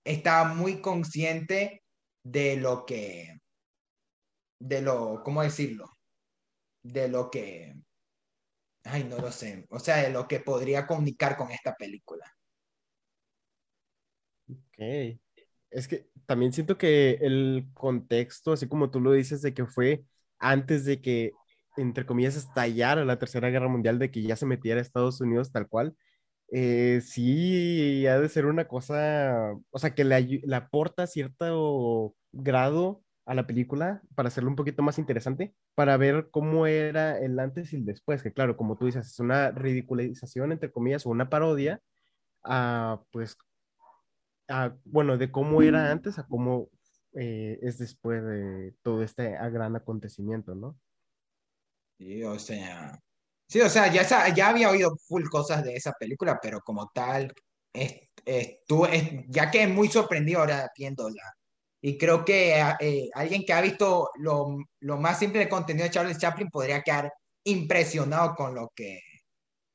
[0.04, 1.82] estaba muy consciente
[2.22, 3.40] de lo que,
[4.60, 5.86] de lo, ¿cómo decirlo?
[6.82, 7.74] De lo que
[8.84, 9.66] Ay, no lo sé.
[9.70, 12.30] O sea, de lo que podría comunicar con esta película.
[14.48, 15.18] Ok.
[15.70, 20.04] Es que también siento que el contexto, así como tú lo dices, de que fue
[20.38, 21.32] antes de que,
[21.76, 25.52] entre comillas, estallara la Tercera Guerra Mundial, de que ya se metiera a Estados Unidos
[25.52, 25.96] tal cual,
[26.52, 33.02] eh, sí ha de ser una cosa, o sea, que le, le aporta cierto grado
[33.26, 37.72] a la película para hacerlo un poquito más interesante, para ver cómo era el antes
[37.72, 41.30] y el después, que claro, como tú dices, es una ridiculización, entre comillas, o una
[41.30, 41.80] parodia,
[42.44, 43.38] a, pues,
[44.48, 46.68] a, bueno, de cómo era antes a cómo
[47.14, 50.76] eh, es después de todo este gran acontecimiento, ¿no?
[51.98, 52.98] Sí, o sea,
[53.48, 57.32] sí, o sea, ya, ya había oído full cosas de esa película, pero como tal,
[58.24, 61.22] estuve, ya que muy sorprendido ahora viéndola
[61.86, 65.90] y creo que eh, alguien que ha visto lo, lo, más simple del contenido de
[65.90, 67.12] Charles Chaplin podría quedar
[67.44, 69.00] impresionado con lo que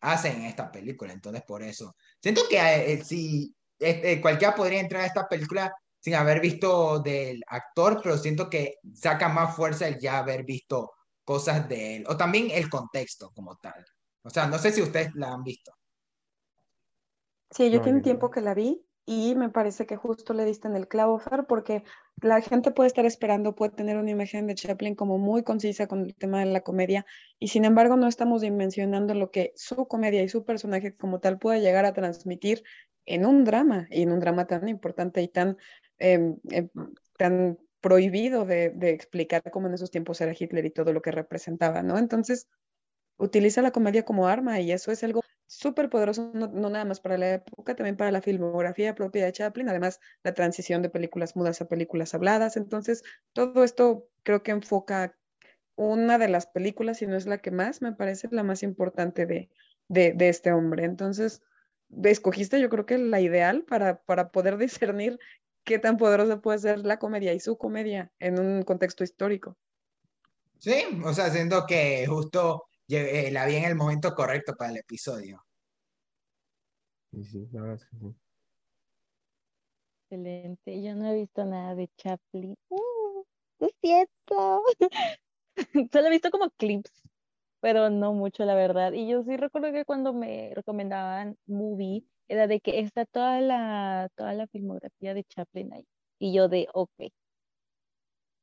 [0.01, 1.13] hacen en esta película.
[1.13, 1.95] Entonces, por eso.
[2.19, 7.43] Siento que eh, si este, cualquiera podría entrar a esta película sin haber visto del
[7.45, 10.91] actor, pero siento que saca más fuerza el ya haber visto
[11.29, 13.85] cosas de él, o también el contexto como tal.
[14.23, 15.71] O sea, no sé si ustedes la han visto.
[17.51, 20.75] Sí, yo tiene tiempo que la vi y me parece que justo le diste en
[20.75, 21.83] el clavo, Fer, porque
[22.19, 26.03] la gente puede estar esperando, puede tener una imagen de Chaplin como muy concisa con
[26.03, 27.05] el tema de la comedia,
[27.37, 31.37] y sin embargo no estamos dimensionando lo que su comedia y su personaje como tal
[31.37, 32.63] puede llegar a transmitir
[33.05, 35.57] en un drama, y en un drama tan importante y tan,
[35.99, 36.69] em, em,
[37.19, 41.11] tan prohibido de, de, explicar cómo en esos tiempos era Hitler y todo lo que
[41.11, 41.97] representaba, ¿no?
[41.97, 42.47] Entonces,
[43.17, 47.17] utiliza la comedia como arma y eso es algo súper poderoso, no, nada más para
[47.17, 51.59] la época, también para la filmografía propia de Chaplin, además la transición de películas mudas
[51.61, 52.55] a películas habladas.
[52.55, 55.17] Entonces, todo esto creo que enfoca
[55.75, 59.25] una de las películas, si no es la que más, me parece la más importante
[59.25, 59.49] de,
[59.87, 60.83] de, este hombre.
[60.83, 61.41] Entonces,
[62.03, 65.19] escogiste yo creo que la ideal para, para poder discernir
[65.69, 69.55] qué tan poderosa puede ser la comedia y su comedia en un contexto histórico.
[70.58, 74.77] Sí, o sea, siendo que justo eh, la vi en el momento correcto para el
[74.77, 75.45] episodio.
[77.12, 78.15] Sí, sí, la verdad es que sí.
[80.10, 80.82] Excelente.
[80.82, 82.58] Yo no he visto nada de Chaplin.
[82.69, 83.23] Uh,
[83.60, 84.63] es cierto.
[85.93, 86.91] Solo he visto como clips,
[87.60, 88.93] pero no mucho, la verdad.
[88.93, 94.09] Y yo sí recuerdo que cuando me recomendaban movie era de que está toda la,
[94.15, 95.85] toda la filmografía de Chaplin ahí.
[96.19, 97.11] Y yo de, ok.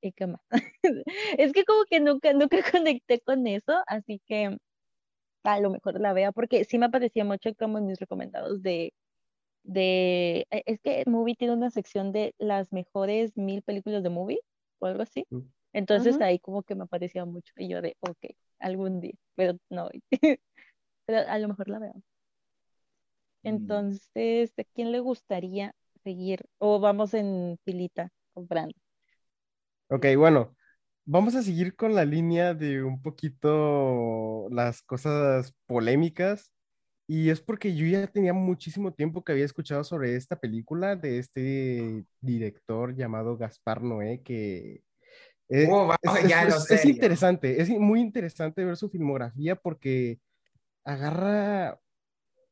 [0.03, 0.41] ¿Y qué más?
[1.39, 4.59] es que como que nunca, nunca conecté con eso, así que
[5.45, 8.93] a lo mejor la vea, porque sí me aparecía mucho como en mis recomendados de,
[9.63, 14.41] de, e, es que Movie tiene una sección de las mejores mil películas de Movie,
[14.81, 15.27] o algo así.
[15.31, 15.41] Mm.
[15.73, 18.19] Entonces ahí como que me aparecía mucho, y yo de, ok,
[18.59, 19.91] algún día, pero no,
[21.07, 21.95] pero a lo mejor la veo.
[23.47, 23.49] Mm.
[23.49, 26.45] Entonces, ¿a quién le gustaría seguir?
[26.59, 28.75] O vamos en filita comprando.
[29.89, 30.57] Ok, bueno,
[31.05, 36.53] vamos a seguir con la línea de un poquito las cosas polémicas.
[37.09, 41.19] Y es porque yo ya tenía muchísimo tiempo que había escuchado sobre esta película de
[41.21, 44.83] este director llamado Gaspar Noé, que
[45.49, 45.95] eh, oh,
[46.69, 50.19] es, interesante, es muy interesante ver su filmografía porque
[50.83, 51.79] agarra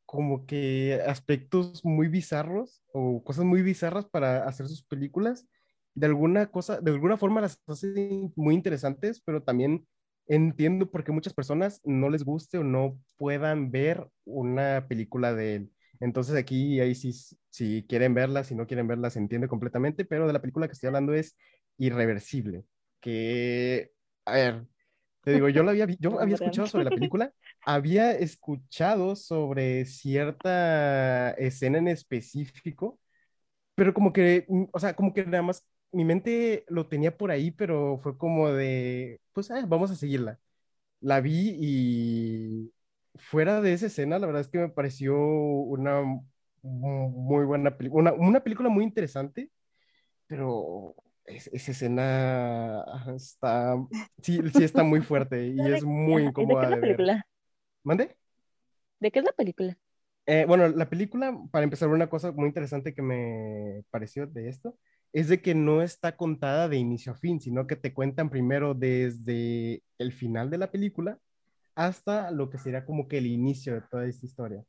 [0.07, 5.47] como que aspectos muy bizarros o cosas muy bizarras para hacer sus películas.
[5.95, 9.87] De alguna cosa, de alguna forma las hace muy interesantes, pero también
[10.27, 15.57] entiendo por qué muchas personas no les guste o no puedan ver una película de
[15.57, 15.73] él.
[16.01, 17.13] Entonces aquí, ahí sí,
[17.51, 20.73] si quieren verla, si no quieren verla, se entiende completamente, pero de la película que
[20.73, 21.37] estoy hablando es
[21.79, 22.65] Irreversible,
[23.01, 23.93] que,
[24.25, 24.67] a ver,
[25.23, 27.33] te digo, yo, la había, yo había escuchado sobre la película,
[27.67, 32.99] había escuchado sobre cierta escena en específico,
[33.75, 37.31] pero como que, mm, o sea, como que nada más mi mente lo tenía por
[37.31, 40.41] ahí, pero fue como de, pues, ah, vamos a seguirla.
[41.01, 42.73] La vi y
[43.17, 46.03] fuera de esa escena, la verdad es que me pareció una
[46.63, 49.51] muy buena película, una, una película muy interesante,
[50.27, 50.95] pero
[51.27, 52.85] esa escena
[53.17, 53.77] está,
[54.23, 56.61] sí, sí está muy fuerte y es muy incómoda.
[56.63, 57.27] ¿De es la película?
[57.85, 58.17] ¿Mande?
[58.99, 59.79] ¿De qué es la película?
[60.27, 64.77] Eh, bueno, la película, para empezar, una cosa muy interesante que me pareció de esto,
[65.13, 68.75] es de que no está contada de inicio a fin, sino que te cuentan primero
[68.75, 71.19] desde el final de la película
[71.75, 74.65] hasta lo que sería como que el inicio de toda esta historia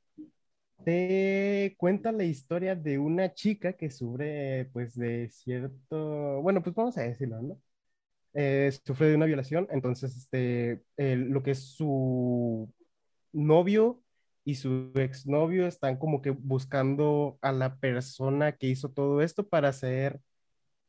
[0.84, 6.97] te cuenta la historia de una chica que sufre, pues, de cierto, bueno, pues vamos
[6.97, 7.60] a decirlo, ¿no?
[8.34, 12.71] Eh, sufre de una violación, entonces, este, lo que es su
[13.36, 14.02] novio
[14.43, 19.69] y su exnovio están como que buscando a la persona que hizo todo esto para
[19.69, 20.21] hacer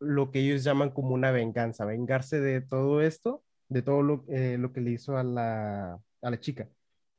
[0.00, 4.58] lo que ellos llaman como una venganza, vengarse de todo esto, de todo lo, eh,
[4.58, 6.68] lo que le hizo a la, a la chica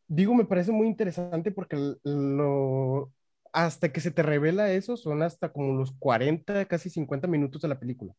[0.07, 3.11] digo, me parece muy interesante porque lo,
[3.53, 7.67] hasta que se te revela eso son hasta como los 40, casi 50 minutos de
[7.69, 8.13] la película.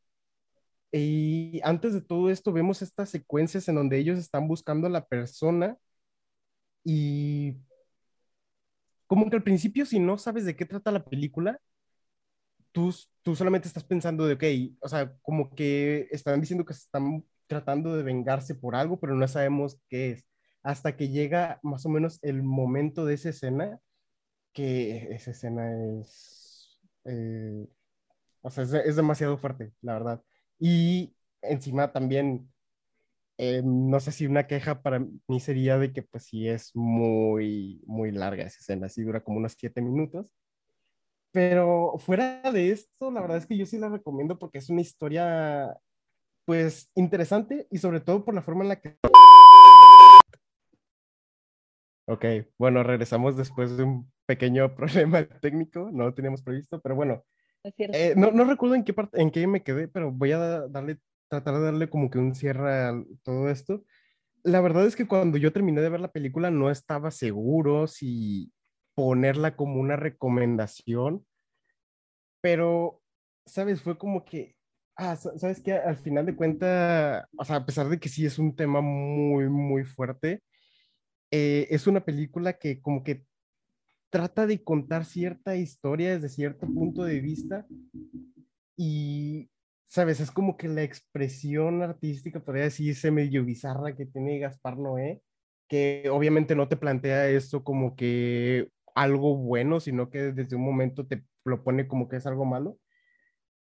[0.91, 5.07] Y antes de todo esto vemos estas secuencias en donde ellos están buscando a la
[5.07, 5.77] persona
[6.85, 7.57] y
[9.07, 11.61] como que al principio si no sabes de qué trata la película,
[12.73, 17.25] tú, tú solamente estás pensando de, ok, o sea, como que están diciendo que están
[17.47, 20.29] tratando de vengarse por algo, pero no sabemos qué es
[20.63, 23.81] hasta que llega más o menos el momento de esa escena,
[24.53, 27.67] que esa escena es, eh,
[28.43, 30.23] o sea, es, demasiado fuerte, la verdad.
[30.59, 32.53] Y encima también,
[33.39, 37.83] eh, no sé si una queja para mí sería de que pues sí es muy,
[37.87, 40.27] muy larga esa escena, sí dura como unos siete minutos.
[41.33, 44.81] Pero fuera de esto, la verdad es que yo sí la recomiendo porque es una
[44.81, 45.77] historia,
[46.45, 48.99] pues, interesante y sobre todo por la forma en la que
[52.11, 52.25] Ok,
[52.57, 57.23] bueno, regresamos después de un pequeño problema técnico, no lo teníamos previsto, pero bueno,
[57.77, 60.99] eh, no, no, recuerdo en qué parte, en qué me quedé, pero voy a darle,
[61.29, 63.85] tratar de darle como que un cierre a todo esto.
[64.43, 68.53] La verdad es que cuando yo terminé de ver la película no estaba seguro si
[68.95, 71.25] ponerla como una recomendación,
[72.41, 73.01] pero,
[73.47, 73.83] ¿sabes?
[73.83, 74.57] Fue como que,
[74.97, 75.75] ah, ¿sabes qué?
[75.75, 79.49] Al final de cuentas, o sea, a pesar de que sí es un tema muy,
[79.49, 80.43] muy fuerte,
[81.31, 83.25] eh, es una película que como que
[84.11, 87.67] trata de contar cierta historia desde cierto punto de vista
[88.77, 89.51] y,
[89.89, 95.23] sabes, es como que la expresión artística, podría decirse medio bizarra que tiene Gaspar Noé,
[95.69, 101.07] que obviamente no te plantea esto como que algo bueno, sino que desde un momento
[101.07, 102.79] te lo pone como que es algo malo.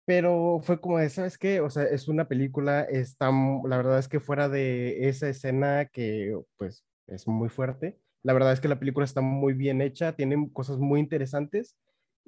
[0.06, 1.60] Pero fue como de, ¿sabes qué?
[1.62, 6.38] O sea, es una película, está, la verdad es que fuera de esa escena que,
[6.58, 8.00] pues, es muy fuerte.
[8.24, 11.76] La verdad es que la película está muy bien hecha, tiene cosas muy interesantes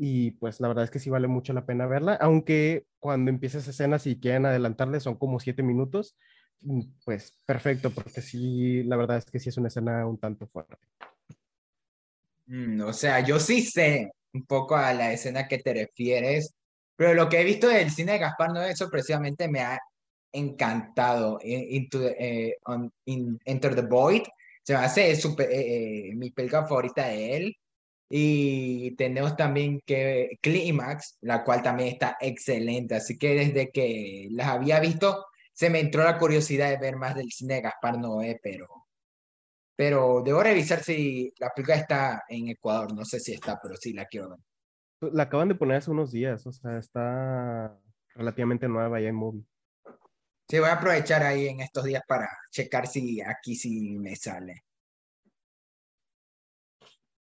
[0.01, 3.57] y pues la verdad es que sí vale mucho la pena verla, aunque cuando empieza
[3.57, 6.15] esa escena, si quieren adelantarle, son como siete minutos,
[6.62, 10.47] mm, pues perfecto, porque sí, la verdad es que sí es una escena un tanto
[10.47, 10.77] fuerte.
[12.45, 16.55] Mm, o sea, yo sí sé un poco a la escena que te refieres,
[16.95, 19.77] pero lo que he visto del cine de Gaspar Noé sorpresivamente me ha
[20.31, 21.39] encantado.
[21.43, 22.55] Into eh,
[23.45, 24.23] Enter the Void
[24.63, 27.57] se me hace super, eh, mi película favorita de él.
[28.10, 32.95] Y tenemos también que Climax, la cual también está excelente.
[32.95, 37.15] Así que desde que las había visto, se me entró la curiosidad de ver más
[37.15, 38.67] del cine de Gaspar Noé, pero,
[39.76, 42.95] pero debo revisar si la película está en Ecuador.
[42.95, 45.12] No sé si está, pero sí la quiero ver.
[45.13, 47.80] La acaban de poner hace unos días, o sea, está
[48.15, 49.45] relativamente nueva ya en movie.
[50.50, 54.63] Sí, voy a aprovechar ahí en estos días para checar si aquí sí me sale.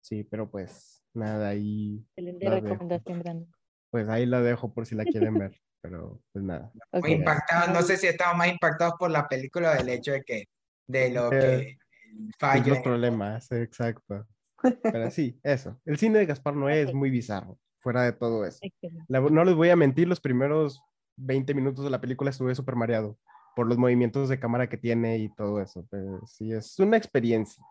[0.10, 2.04] Sí, pero pues nada, ahí.
[2.18, 3.48] recomendación,
[3.92, 6.72] Pues ahí la dejo por si la quieren ver, pero pues nada.
[6.94, 10.46] Muy impactado, no sé si estamos más impactados por la película del hecho de que,
[10.88, 11.78] de lo que
[12.40, 12.68] falla.
[12.68, 14.26] Los problemas, exacto.
[14.82, 15.80] Pero sí, eso.
[15.86, 18.60] El cine de Gaspar Noé es muy bizarro, fuera de todo eso.
[19.08, 20.82] no les voy a mentir, los primeros
[21.18, 23.16] 20 minutos de la película estuve súper mareado
[23.56, 25.86] por los movimientos de cámara que tiene y todo eso.
[25.92, 27.64] Pero sí, es una experiencia.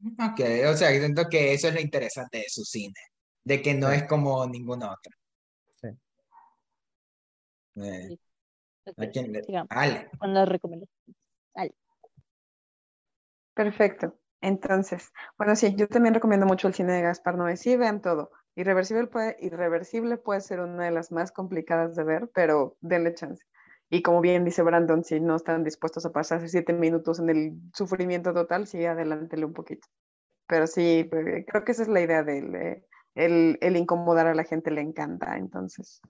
[0.00, 2.94] Ok, o sea, siento que eso es lo interesante de su cine,
[3.44, 5.12] de que no es como ninguna otra.
[5.80, 5.88] Sí.
[7.82, 8.16] Eh,
[9.68, 10.10] Ale.
[10.18, 11.16] Con las recomendaciones.
[11.54, 11.74] Ale.
[13.54, 14.18] Perfecto.
[14.40, 17.56] Entonces, bueno, sí, yo también recomiendo mucho el cine de Gaspar Noé.
[17.56, 18.30] Sí, vean todo.
[18.54, 23.44] Irreversible puede, irreversible puede ser una de las más complicadas de ver, pero denle chance.
[23.90, 27.52] Y como bien dice Brandon, si no están dispuestos a pasarse siete minutos en el
[27.72, 29.88] sufrimiento total, sí, adelántele un poquito.
[30.46, 34.44] Pero sí, pues, creo que esa es la idea de el, el, incomodar a la
[34.44, 35.36] gente le encanta.
[35.36, 36.00] Entonces,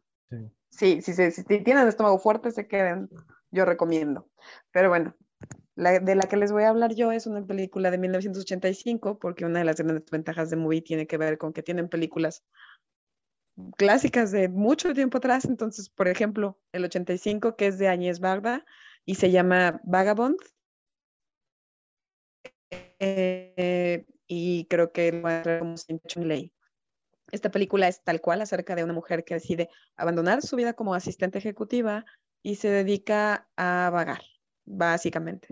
[0.71, 3.09] sí, sí, si, si, tienen el estómago fuerte, se queden,
[3.51, 4.29] yo recomiendo.
[4.73, 5.15] Pero bueno,
[5.75, 9.45] la, de la que les voy a hablar yo es una película de 1985, porque
[9.45, 12.45] una de las grandes ventajas de Movie tiene que ver con que tienen películas
[13.77, 15.45] clásicas de mucho tiempo atrás.
[15.45, 18.65] Entonces, por ejemplo, el 85, que es de Añez Barda
[19.05, 20.39] y se llama Vagabond.
[23.01, 26.53] Eh, y creo que lo como ley.
[27.31, 30.95] Esta película es tal cual acerca de una mujer que decide abandonar su vida como
[30.95, 32.05] asistente ejecutiva
[32.43, 34.23] y se dedica a vagar,
[34.65, 35.49] básicamente.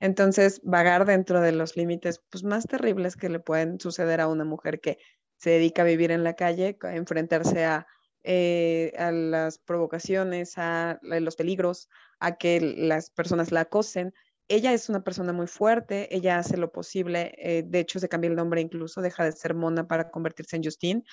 [0.00, 4.44] Entonces, vagar dentro de los límites pues, más terribles que le pueden suceder a una
[4.44, 4.98] mujer que
[5.40, 7.86] se dedica a vivir en la calle, a enfrentarse a,
[8.22, 14.12] eh, las provocaciones, a, los peligros, a que las personas la acosen.
[14.48, 18.28] Ella es una persona muy fuerte, ella hace lo posible, eh, de hecho se cambia
[18.28, 21.04] el nombre incluso, deja de ser Mona para convertirse en Justine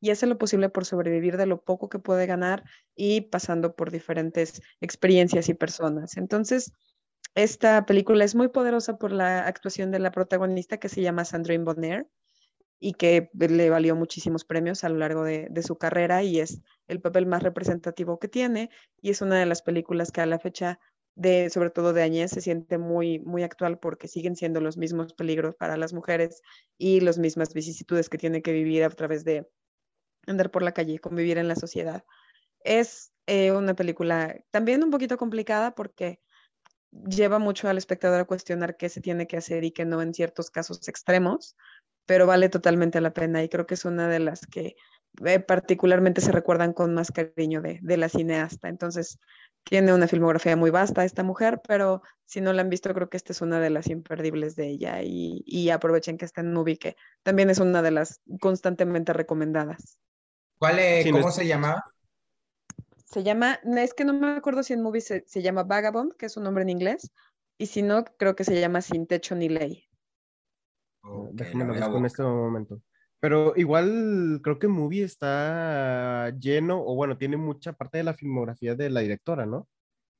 [0.00, 2.64] y hace lo posible por sobrevivir de lo poco que puede ganar
[2.96, 6.16] y pasando por diferentes experiencias y personas.
[6.16, 6.72] Entonces,
[7.34, 11.64] esta película es muy poderosa por la actuación de la protagonista que se llama Sandrine
[11.64, 12.06] Bonner
[12.78, 17.00] y que le valió muchísimos premios a lo largo de, su carrera y es el
[17.00, 20.78] papel más representativo que tiene y es una de las películas que a la fecha
[21.14, 25.14] de sobre todo de Añez se siente muy muy actual porque siguen siendo los mismos
[25.14, 26.42] peligros para las mujeres
[26.76, 29.48] y las mismas vicisitudes que tiene que vivir a través de
[30.26, 32.04] andar por la calle, convivir en la sociedad.
[32.60, 36.20] Es eh, una película también un poquito complicada porque
[37.08, 40.14] lleva mucho al espectador a cuestionar qué se tiene que hacer y qué no en
[40.14, 41.56] ciertos casos extremos,
[42.06, 44.76] pero vale totalmente la pena y creo que es una de las que
[45.24, 48.68] eh, particularmente se recuerdan con más cariño de, de, la cineasta.
[48.68, 49.18] Entonces,
[49.64, 53.16] tiene una filmografía muy vasta esta mujer, pero si no la han visto, creo que
[53.16, 56.78] esta es una de las imperdibles de ella y, y aprovechen que está en Movie,
[56.78, 59.98] que también es una de las constantemente recomendadas.
[60.58, 61.82] ¿Cuál es, ¿Cómo se llama?
[63.04, 66.26] Se llama, es que no me acuerdo si en Movie se, se llama Vagabond, que
[66.26, 67.10] es un nombre en inglés,
[67.58, 69.88] y si no, creo que se llama Sin Techo ni Ley.
[71.32, 72.80] Déjame lo busco en este momento.
[73.20, 78.74] Pero igual creo que Movie está lleno, o bueno, tiene mucha parte de la filmografía
[78.74, 79.68] de la directora, ¿no?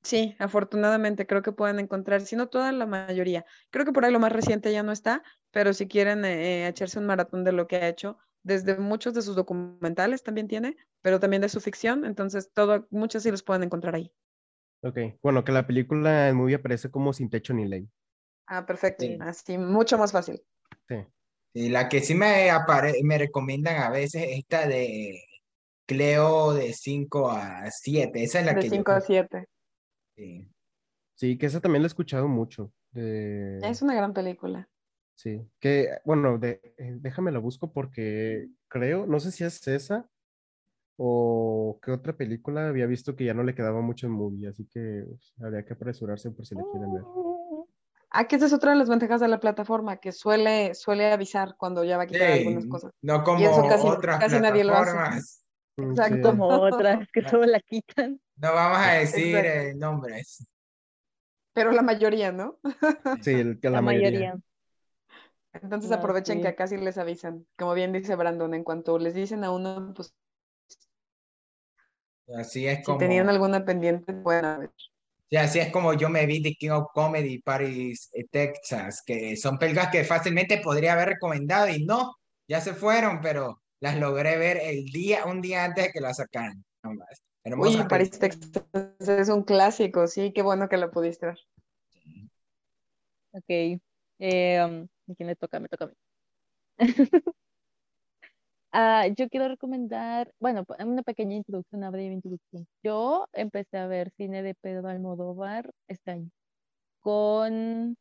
[0.02, 3.44] Sí, afortunadamente creo que pueden encontrar, si no toda la mayoría.
[3.70, 6.98] Creo que por ahí lo más reciente ya no está, pero si quieren eh, echarse
[6.98, 11.18] un maratón de lo que ha hecho, desde muchos de sus documentales también tiene, pero
[11.18, 14.12] también de su ficción, entonces todo, muchos sí los pueden encontrar ahí.
[14.82, 17.88] Ok, bueno, que la película en Movie aparece como Sin Techo ni Ley.
[18.46, 20.40] Ah, perfecto, así, mucho más fácil.
[20.88, 20.96] Sí.
[21.54, 22.50] Y la que sí me,
[23.02, 25.22] me recomiendan a veces esta de
[25.86, 28.22] Cleo de 5 a 7.
[28.22, 28.70] Esa es la de que.
[28.70, 29.48] De 5 a 7.
[30.16, 30.48] Sí.
[31.14, 32.72] sí, que esa también la he escuchado mucho.
[32.94, 34.68] Es una gran película.
[35.14, 40.08] Sí, que bueno, de, eh, déjame la busco porque creo, no sé si es esa
[40.96, 44.66] o qué otra película había visto que ya no le quedaba mucho en movie, así
[44.66, 47.02] que pues, habría que apresurarse por si la quieren ver.
[48.10, 51.56] Ah, que esa es otra de las ventajas de la plataforma, que suele, suele avisar
[51.56, 52.92] cuando ya va a quitar algunas cosas.
[53.02, 55.20] No como otras casi nadie lo hace.
[55.76, 56.30] Exacto.
[56.30, 58.20] Como otras que solo la quitan.
[58.36, 60.46] No vamos a decir eh, nombres.
[61.52, 62.58] Pero la mayoría, ¿no?
[63.22, 64.36] Sí, el, que la, mayoría.
[65.54, 67.46] Entonces aprovechen que acá sí les avisan.
[67.56, 70.14] Como bien dice Brandon, en cuanto les dicen a uno, pues.
[72.36, 72.98] Así es como.
[72.98, 74.70] Si tenían alguna pendiente, pueden ver.
[75.28, 79.36] Sí, así es como yo me vi The King of Comedy Paris, eh, Texas, que
[79.36, 82.14] son pelgas que fácilmente podría haber recomendado y no,
[82.46, 86.18] ya se fueron, pero las logré ver el día, un día antes de que las
[86.18, 86.64] sacaran.
[87.58, 88.64] Uy, Paris, Texas
[88.98, 91.38] es un clásico, sí, qué bueno que lo pudiste ver.
[93.32, 93.80] Ok.
[94.18, 95.60] Eh, um, quién le toca?
[95.60, 95.94] Me toca a mí.
[98.78, 102.66] Ah, yo quiero recomendar, bueno, una pequeña introducción, una breve introducción.
[102.82, 106.30] Yo empecé a ver cine de Pedro Almodóvar este año
[107.00, 107.96] con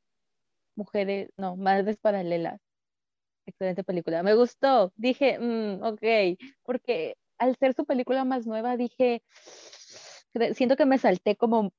[0.76, 2.60] mujeres, no, madres paralelas.
[3.48, 4.24] Excelente película.
[4.24, 4.94] Me gustó.
[4.98, 6.04] Dije, mm, ok,
[6.64, 9.24] porque al ser su película más nueva, dije,
[10.56, 11.72] siento que me salté como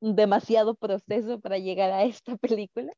[0.00, 2.92] demasiado proceso para llegar a esta película.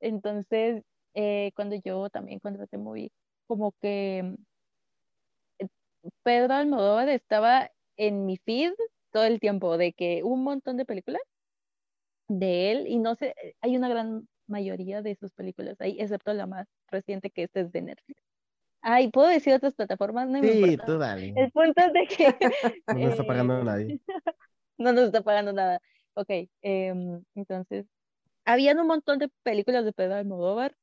[0.00, 0.84] Entonces,
[1.14, 2.40] eh, cuando yo también
[2.70, 3.12] te moví,
[3.46, 4.36] como que
[6.22, 8.72] Pedro Almodóvar estaba en mi feed
[9.10, 11.22] todo el tiempo, de que un montón de películas
[12.28, 16.46] de él, y no sé, hay una gran mayoría de sus películas ahí, excepto la
[16.46, 18.22] más reciente que esta es de Netflix.
[18.80, 20.28] Ay, ¿puedo decir otras plataformas?
[20.28, 21.34] No sí, tú dale.
[21.36, 22.36] El punto es de que...
[22.86, 24.00] no nos está pagando eh, nadie.
[24.78, 25.80] no nos está pagando nada.
[26.14, 26.30] Ok,
[26.62, 27.86] em, entonces,
[28.44, 30.76] habían un montón de películas de Pedro Almodóvar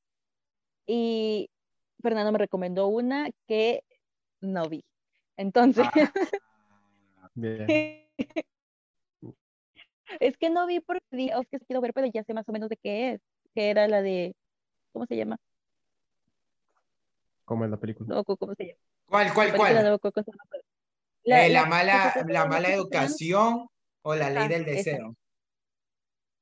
[0.85, 1.49] y
[2.01, 3.83] Fernando me recomendó una que
[4.41, 4.83] no vi.
[5.37, 6.01] Entonces, ah,
[10.19, 12.51] es que no vi porque oh, es que quiero ver, pero ya sé más o
[12.51, 13.21] menos de qué es,
[13.53, 14.35] que era la de,
[14.93, 15.37] ¿cómo se llama?
[17.43, 18.23] ¿Cómo es la película?
[18.23, 18.79] ¿cómo se llama?
[19.05, 19.99] ¿Cuál, cuál, cuál?
[21.25, 23.67] Eh, la, mala, la mala educación
[24.03, 25.15] o la ley del deseo.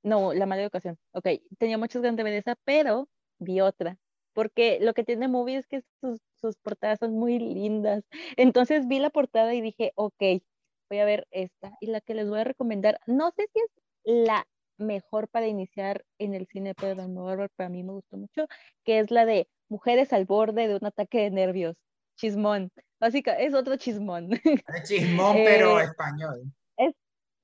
[0.04, 0.98] No, la mala educación.
[1.12, 1.28] Ok,
[1.58, 3.08] tenía muchas ganas de ver esa, pero
[3.40, 3.98] vi otra
[4.34, 8.04] porque lo que tiene Movie es que sus, sus, portadas son muy lindas.
[8.38, 10.42] Entonces vi la portada y dije, ok,
[10.90, 11.78] voy a ver esta.
[11.80, 13.72] Y la que les voy a recomendar, no sé si es
[14.04, 14.46] la
[14.78, 18.48] mejor para iniciar en el cine Pedro Almodóvar, para mí me gustó mucho,
[18.84, 21.76] que es la de Mujeres al borde de un ataque de nervios.
[22.16, 22.72] Chismón.
[23.00, 24.30] Básicamente, es otro chismón.
[24.76, 26.54] Es chismón, pero eh, español.
[26.78, 26.94] Es,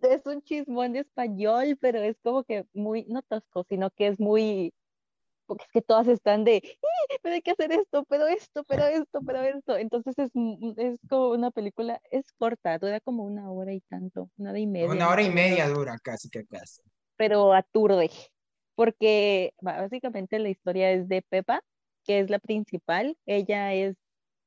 [0.02, 4.20] es un chismón de español, pero es como que muy, no tosco, sino que es
[4.20, 4.74] muy
[5.50, 6.62] porque es que todas están de,
[7.24, 9.78] pero hay que hacer esto, pero esto, pero esto, pero esto.
[9.78, 10.32] Entonces es,
[10.78, 14.68] es como una película, es corta, dura como una hora y tanto, una hora y
[14.68, 14.88] media.
[14.88, 16.84] Una hora y media dura casi que casi.
[17.18, 18.12] Pero aturde,
[18.76, 21.64] porque básicamente la historia es de Pepa,
[22.06, 23.98] que es la principal, ella es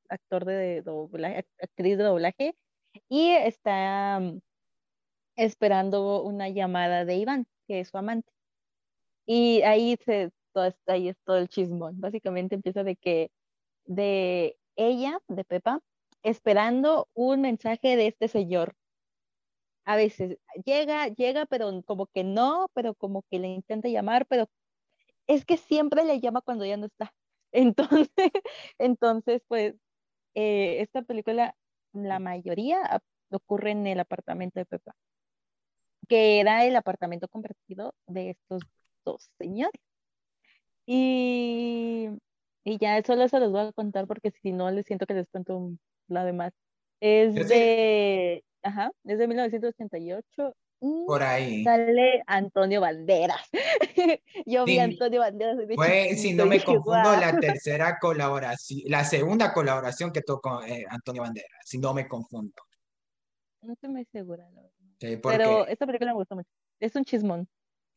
[0.08, 2.54] actor de doblaje, actriz de doblaje,
[3.08, 4.38] y está mm,
[5.34, 8.30] esperando una llamada de Iván, que es su amante.
[9.26, 12.00] Y ahí se todo ahí es todo el chismón.
[12.00, 13.30] Básicamente empieza de que
[13.86, 15.80] de ella, de Pepa,
[16.22, 18.74] esperando un mensaje de este señor.
[19.84, 24.48] A veces llega, llega, pero como que no, pero como que le intenta llamar, pero
[25.26, 27.14] es que siempre le llama cuando ya no está.
[27.52, 28.10] Entonces,
[28.78, 29.74] entonces pues,
[30.34, 31.56] eh, esta película,
[31.92, 34.94] la mayoría ocurre en el apartamento de Pepa,
[36.08, 38.62] que era el apartamento convertido de estos
[39.04, 39.80] dos señores.
[40.86, 42.08] Y,
[42.64, 45.28] y ya solo se los voy a contar porque si no les siento que les
[45.28, 45.72] cuento
[46.08, 46.52] la demás.
[47.00, 50.54] Es de, ajá, es de 1988.
[51.06, 51.62] Por ahí.
[51.62, 53.48] Sale Antonio Banderas.
[54.46, 55.56] Yo vi a Antonio Banderas.
[55.76, 61.22] Fue, si no me confundo, la tercera colaboración, la segunda colaboración que tocó eh, Antonio
[61.22, 62.54] Banderas, si no me confundo.
[63.62, 64.48] No estoy muy segura,
[64.98, 66.50] Pero esta película me gustó mucho.
[66.80, 67.48] Es un chismón.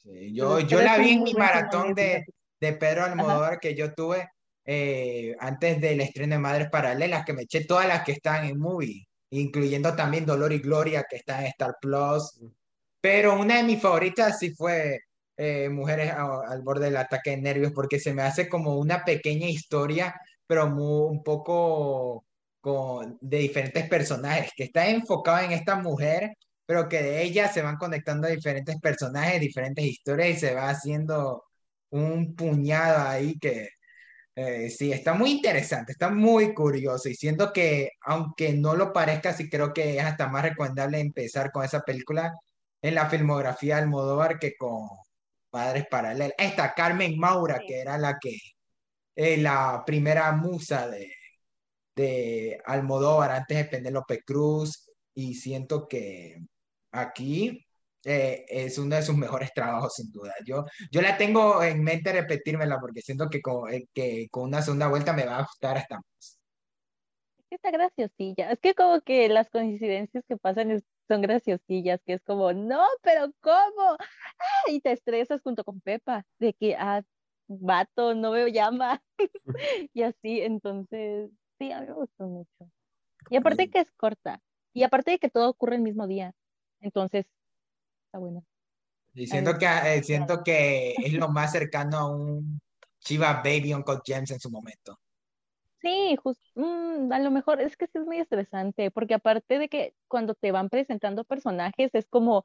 [0.04, 2.24] yo, yo la vi en mi maratón de,
[2.60, 4.28] de Pedro Almodóvar que yo tuve
[4.66, 8.60] eh, antes del estreno de Madres Paralelas, que me eché todas las que están en
[8.60, 12.40] movie, incluyendo también Dolor y Gloria, que está en Star Plus.
[13.00, 15.00] Pero una de mis favoritas sí fue
[15.38, 19.48] eh, Mujeres al borde del ataque de nervios, porque se me hace como una pequeña
[19.48, 20.16] historia,
[20.48, 22.26] pero un poco
[22.62, 26.36] con, de diferentes personajes, que está enfocado en esta mujer,
[26.66, 30.70] pero que de ella se van conectando a diferentes personajes, diferentes historias y se va
[30.70, 31.44] haciendo
[31.92, 33.70] un puñado ahí que
[34.36, 39.34] eh, sí, está muy interesante, está muy curioso y siento que aunque no lo parezca,
[39.34, 42.34] sí creo que es hasta más recomendable empezar con esa película
[42.82, 44.88] en la filmografía de Almodóvar que con
[45.52, 46.36] madres paralelas.
[46.38, 48.38] Esta Carmen Maura, que era la que,
[49.16, 51.14] eh, la primera musa de,
[51.96, 56.38] de Almodóvar antes de Penélope Cruz, y siento que
[56.92, 57.65] aquí
[58.06, 60.34] eh, es uno de sus mejores trabajos, sin duda.
[60.46, 64.62] Yo, yo la tengo en mente repetírmela porque siento que con, eh, que con una
[64.62, 66.40] segunda vuelta me va a gustar hasta más.
[67.50, 68.52] Está graciosilla.
[68.52, 73.32] Es que como que las coincidencias que pasan son graciosillas, que es como, no, pero
[73.42, 73.98] ¿cómo?
[74.00, 77.02] Ah, y te estresas junto con Pepa, de que, ah,
[77.48, 79.02] vato, no veo llama.
[79.94, 81.30] y así, entonces,
[81.60, 82.72] sí, a mí me gustó mucho.
[83.30, 84.42] Y aparte que es corta.
[84.74, 86.34] Y aparte de que todo ocurre el mismo día.
[86.82, 87.26] Entonces,
[88.16, 88.46] está bueno.
[89.14, 92.60] Y siento que, eh, siento que es lo más cercano a un
[93.00, 95.00] Chiva Baby Uncle James en su momento.
[95.82, 96.18] Sí,
[96.56, 100.34] mm, a lo mejor es que sí es muy estresante, porque aparte de que cuando
[100.34, 102.44] te van presentando personajes es como,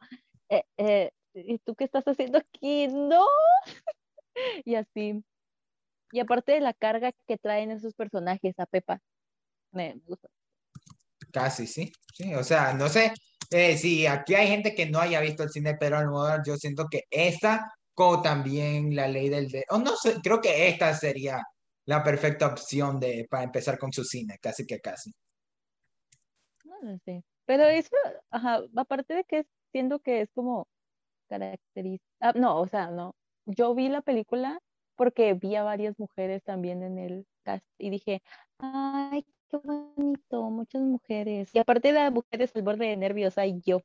[0.48, 2.86] eh, eh, ¿y tú qué estás haciendo aquí?
[2.88, 3.24] No.
[4.64, 5.24] y así.
[6.12, 9.00] Y aparte de la carga que traen esos personajes a Pepa,
[9.72, 10.28] me, gusta.
[11.32, 13.12] Casi, sí, sí, o sea, no sé
[13.50, 16.86] si aquí hay gente que no haya visto el cine de Pedro Almodóvar, yo siento
[16.90, 19.48] que esta, como también la ley del...
[19.48, 21.42] De, o no sé, creo que esta sería
[21.86, 25.12] la perfecta opción de, para empezar con su cine, casi que casi.
[26.82, 27.90] No sé, pero eso,
[28.30, 30.66] ajá, aparte de que siento que es como
[31.28, 34.60] característica, ah, no, o sea, no, yo vi la película
[34.96, 38.22] porque vi a varias mujeres también en el cast y dije,
[38.58, 41.50] ay, qué bonito, muchas mujeres.
[41.54, 43.82] Y aparte de las mujeres al borde de nervios, hay yo.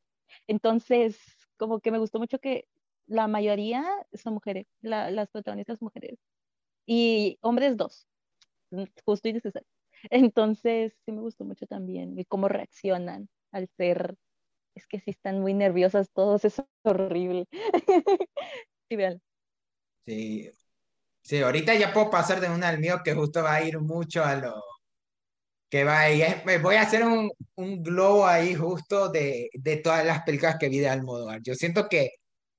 [0.47, 1.19] Entonces,
[1.57, 2.67] como que me gustó mucho que
[3.07, 6.19] la mayoría son mujeres, las protagonistas mujeres.
[6.87, 8.07] Y hombres dos,
[8.71, 9.67] mm, justo y necesario.
[10.11, 14.17] Entonces, sí me gustó mucho también y cómo reaccionan al ser,
[14.75, 17.47] es que sí están muy nerviosas todos, es horrible.
[18.89, 18.97] sí.
[20.05, 20.49] Sí,
[21.23, 24.23] sí, ahorita ya puedo pasar de una al mío que justo va a ir mucho
[24.23, 24.61] a lo
[25.69, 26.25] que va a ir.
[26.61, 30.79] Voy a hacer un, un globo ahí justo de, de todas las películas que vi
[30.79, 31.41] de Almodóvar.
[31.43, 32.11] Yo siento que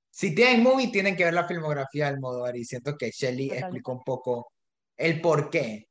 [0.09, 3.93] si tienen movie, tienen que ver la filmografía de Almodóvar y siento que Shelly explicó
[3.93, 4.51] un poco
[4.97, 5.87] el por qué.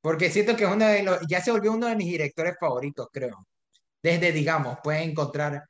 [0.00, 3.08] Porque siento que es uno de los, ya se volvió uno de mis directores favoritos,
[3.12, 3.46] creo.
[4.02, 5.64] Desde, digamos, pueden encontrar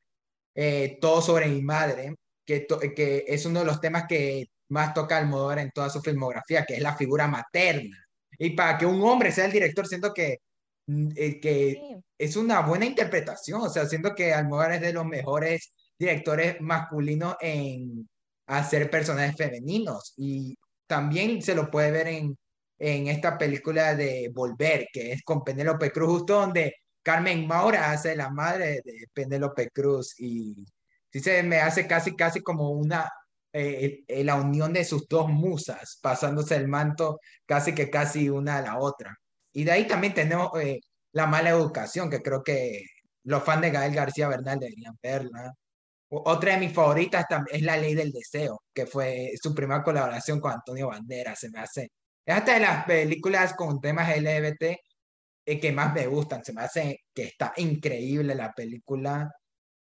[0.55, 2.15] eh, todo sobre mi madre,
[2.45, 6.65] que, que es uno de los temas que más toca Almodóvar en toda su filmografía,
[6.65, 7.97] que es la figura materna.
[8.39, 10.39] Y para que un hombre sea el director, siento que,
[10.87, 13.63] eh, que es una buena interpretación.
[13.63, 18.09] O sea, siento que Almodóvar es de los mejores directores masculinos en
[18.47, 20.57] hacer personajes femeninos y
[20.87, 22.37] también se lo puede ver en,
[22.79, 28.17] en esta película de Volver, que es con Penélope Cruz, justo donde Carmen Maura hace
[28.17, 30.67] la madre de Penélope Cruz y
[31.13, 33.11] sí se me hace casi, casi como una,
[33.53, 38.59] eh, eh, la unión de sus dos musas, pasándose el manto casi que casi una
[38.59, 39.17] a la otra.
[39.55, 40.81] Y de ahí también tenemos eh,
[41.13, 42.83] La mala educación, que creo que
[43.25, 45.55] los fans de Gael García Bernal deberían verla.
[46.11, 50.53] Otra de mis favoritas es La Ley del Deseo, que fue su primera colaboración con
[50.53, 51.91] Antonio Banderas, se me hace.
[52.27, 54.77] Es hasta de las películas con temas LGBT
[55.47, 59.31] eh, que más me gustan, se me hace que está increíble la película.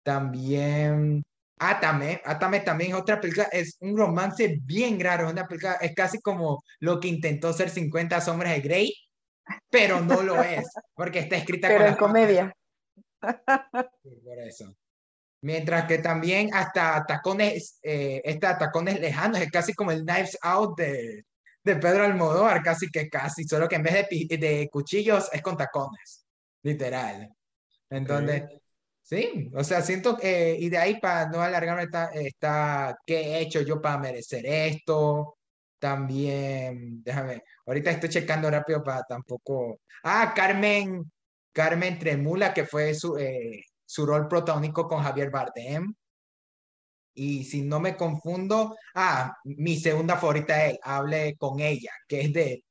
[0.02, 1.22] También
[1.58, 5.94] Átame, Átame también es otra película, es un romance bien raro, es una película, es
[5.94, 8.92] casi como lo que intentó ser 50 sombras de Grey,
[9.70, 12.52] pero no lo es, porque está escrita pero en comedia.
[13.20, 14.74] Por eso.
[15.42, 20.78] Mientras que también hasta tacones, eh, esta tacones lejanos es casi como el Knives Out
[20.78, 21.24] de,
[21.62, 25.56] de Pedro Almodóvar, casi que casi, solo que en vez de, de cuchillos es con
[25.56, 26.26] tacones,
[26.62, 27.30] literal.
[27.90, 28.42] Entonces,
[29.02, 33.40] sí, o sea, siento que, y de ahí para no alargarme, está, está, ¿qué he
[33.40, 35.33] hecho yo para merecer esto?
[35.84, 39.80] También, déjame, ahorita estoy checando rápido para tampoco.
[40.02, 41.12] Ah, Carmen,
[41.52, 45.94] Carmen Tremula, que fue su, eh, su rol protagónico con Javier Bardem.
[47.12, 52.32] Y si no me confundo, ah, mi segunda favorita es Hable con ella, que es
[52.32, 52.64] de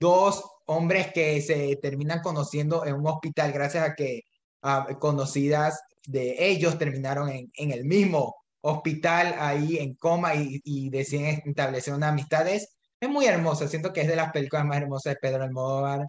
[0.00, 4.22] dos hombres que se terminan conociendo en un hospital gracias a que
[4.62, 10.90] ah, conocidas de ellos terminaron en, en, el mismo hospital ahí en coma y, y
[10.90, 12.46] deciden establecer una amistad.
[12.48, 12.76] Es,
[13.08, 16.06] muy hermosa, siento que es de las películas más hermosas de Pedro Almodóvar.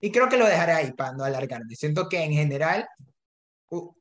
[0.00, 1.76] Y creo que lo dejaré ahí para no alargarme.
[1.76, 2.86] Siento que en general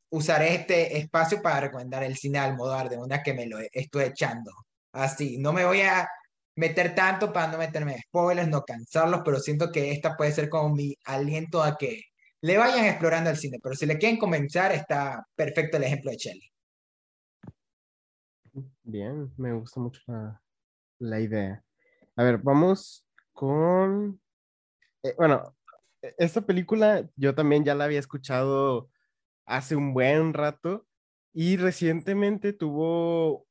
[0.10, 4.06] usaré este espacio para recomendar el cine de Almodóvar, de una que me lo estoy
[4.06, 4.52] echando.
[4.94, 6.08] Así, no me voy a
[6.56, 10.50] meter tanto para no meterme en spoilers, no cansarlos, pero siento que esta puede ser
[10.50, 12.02] como mi aliento a que
[12.42, 16.18] le vayan explorando el cine, pero si le quieren comenzar, está perfecto el ejemplo de
[16.18, 16.51] Shelley.
[18.92, 20.42] Bien, me gusta mucho la,
[21.00, 21.64] la idea.
[22.18, 24.20] A ver, vamos con...
[25.02, 25.56] Eh, bueno,
[26.02, 28.90] e, esta película yo también ya la había escuchado
[29.46, 30.86] hace un buen rato
[31.32, 33.48] y recientemente tuvo,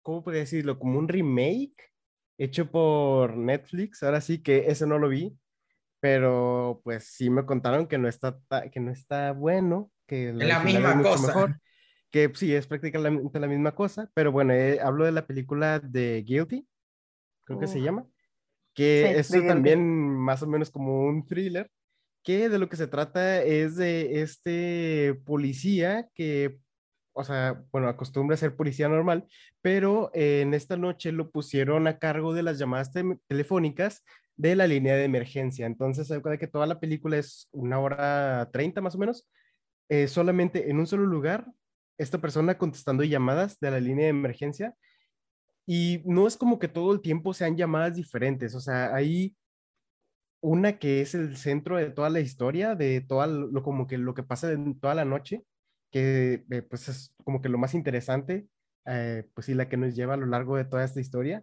[0.00, 0.78] ¿cómo podría decirlo?
[0.78, 1.92] Como un remake
[2.38, 4.02] hecho por Netflix.
[4.02, 5.38] Ahora sí que ese no lo vi,
[6.00, 8.40] pero pues sí me contaron que no está,
[8.72, 11.26] que no está bueno, que la, misma cosa.
[11.26, 11.60] Mejor,
[12.14, 16.22] que sí, es prácticamente la misma cosa, pero bueno, eh, hablo de la película de
[16.22, 16.64] Guilty,
[17.42, 18.06] creo que se llama,
[18.72, 19.84] que es también
[20.16, 21.72] más o menos como un thriller,
[22.22, 26.60] que de lo que se trata es de este policía que,
[27.14, 29.26] o sea, bueno, acostumbra a ser policía normal,
[29.60, 32.92] pero en esta noche lo pusieron a cargo de las llamadas
[33.26, 34.04] telefónicas
[34.36, 35.66] de la línea de emergencia.
[35.66, 39.28] Entonces, se que toda la película es una hora treinta más o menos,
[39.88, 41.48] eh, solamente en un solo lugar,
[41.98, 44.74] esta persona contestando llamadas de la línea de emergencia.
[45.66, 49.34] Y no es como que todo el tiempo sean llamadas diferentes, o sea, hay
[50.42, 54.12] una que es el centro de toda la historia, de todo lo como que lo
[54.12, 55.42] que pasa en toda la noche,
[55.90, 58.46] que eh, pues es como que lo más interesante,
[58.86, 61.42] eh, pues sí, la que nos lleva a lo largo de toda esta historia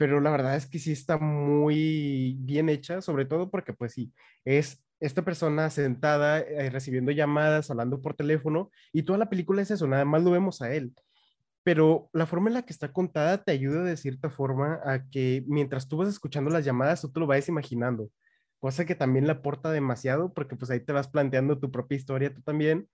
[0.00, 4.14] pero la verdad es que sí está muy bien hecha, sobre todo porque pues sí,
[4.46, 9.70] es esta persona sentada eh, recibiendo llamadas, hablando por teléfono, y toda la película es
[9.70, 10.94] eso, nada más lo vemos a él.
[11.62, 15.44] Pero la forma en la que está contada te ayuda de cierta forma a que
[15.46, 18.10] mientras tú vas escuchando las llamadas, tú te lo vayas imaginando,
[18.58, 22.34] cosa que también le aporta demasiado porque pues ahí te vas planteando tu propia historia
[22.34, 22.88] tú también.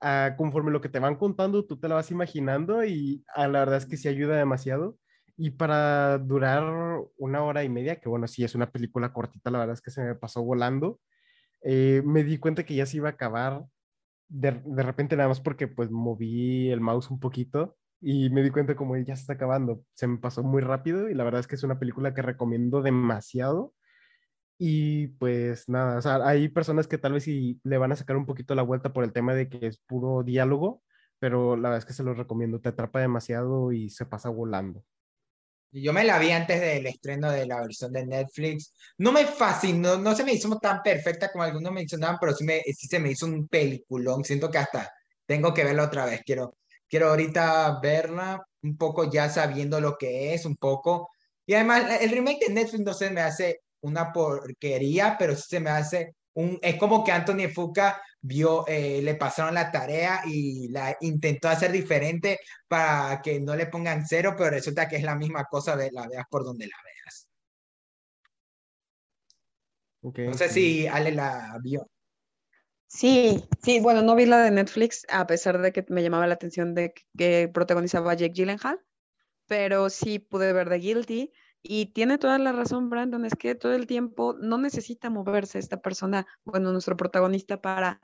[0.00, 3.60] Ah, conforme lo que te van contando, tú te la vas imaginando y ah, la
[3.60, 4.98] verdad es que sí ayuda demasiado.
[5.36, 6.64] Y para durar
[7.16, 9.90] una hora y media, que bueno, sí es una película cortita, la verdad es que
[9.90, 11.00] se me pasó volando,
[11.62, 13.64] eh, me di cuenta que ya se iba a acabar
[14.28, 18.50] de, de, repente nada más porque pues moví el mouse un poquito y me di
[18.50, 19.82] cuenta como ya se está acabando.
[19.94, 22.82] Se me pasó muy rápido y la verdad es que es una película que recomiendo
[22.82, 23.74] demasiado.
[24.58, 28.16] Y pues nada, o sea, hay personas que tal vez sí le van a sacar
[28.16, 30.82] un poquito la vuelta por el tema de que es puro diálogo,
[31.20, 34.84] pero la verdad es que se los recomiendo, te atrapa demasiado y se pasa volando.
[35.70, 38.72] Yo me la vi antes del estreno de la versión de Netflix.
[38.98, 42.62] No me fascinó, no se me hizo tan perfecta como algunos mencionaban, pero sí, me,
[42.62, 44.24] sí se me hizo un peliculón.
[44.24, 44.90] Siento que hasta
[45.26, 46.22] tengo que verla otra vez.
[46.24, 46.56] Quiero,
[46.88, 51.10] quiero ahorita verla un poco ya sabiendo lo que es, un poco.
[51.46, 55.60] Y además, el remake de Netflix no se me hace una porquería, pero sí se
[55.60, 56.58] me hace un...
[56.62, 61.72] Es como que Anthony Fuca vio, eh, le pasaron la tarea y la intentó hacer
[61.72, 65.90] diferente para que no le pongan cero, pero resulta que es la misma cosa de
[65.92, 67.28] la veas por donde la veas.
[70.28, 71.88] no sé si Ale la vio.
[72.88, 76.34] Sí, sí, bueno, no vi la de Netflix, a pesar de que me llamaba la
[76.34, 78.80] atención de que, protagonizaba Jake Gyllenhaal,
[79.46, 81.32] pero sí pude ver The Guilty.
[81.62, 85.80] Y tiene toda la razón, Brandon, es que todo el tiempo no necesita moverse esta
[85.80, 88.00] persona, bueno, nuestro protagonista, para,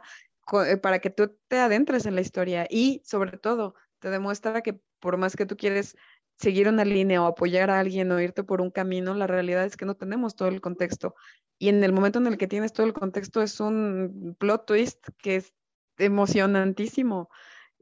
[0.67, 4.81] eh, para que tú te adentres en la historia y sobre todo te demuestra que
[4.99, 5.97] por más que tú quieres
[6.37, 9.77] seguir una línea o apoyar a alguien o irte por un camino, la realidad es
[9.77, 11.15] que no tenemos todo el contexto.
[11.59, 15.07] Y en el momento en el que tienes todo el contexto es un plot twist
[15.19, 15.55] que es
[15.99, 17.31] emocionantísimo.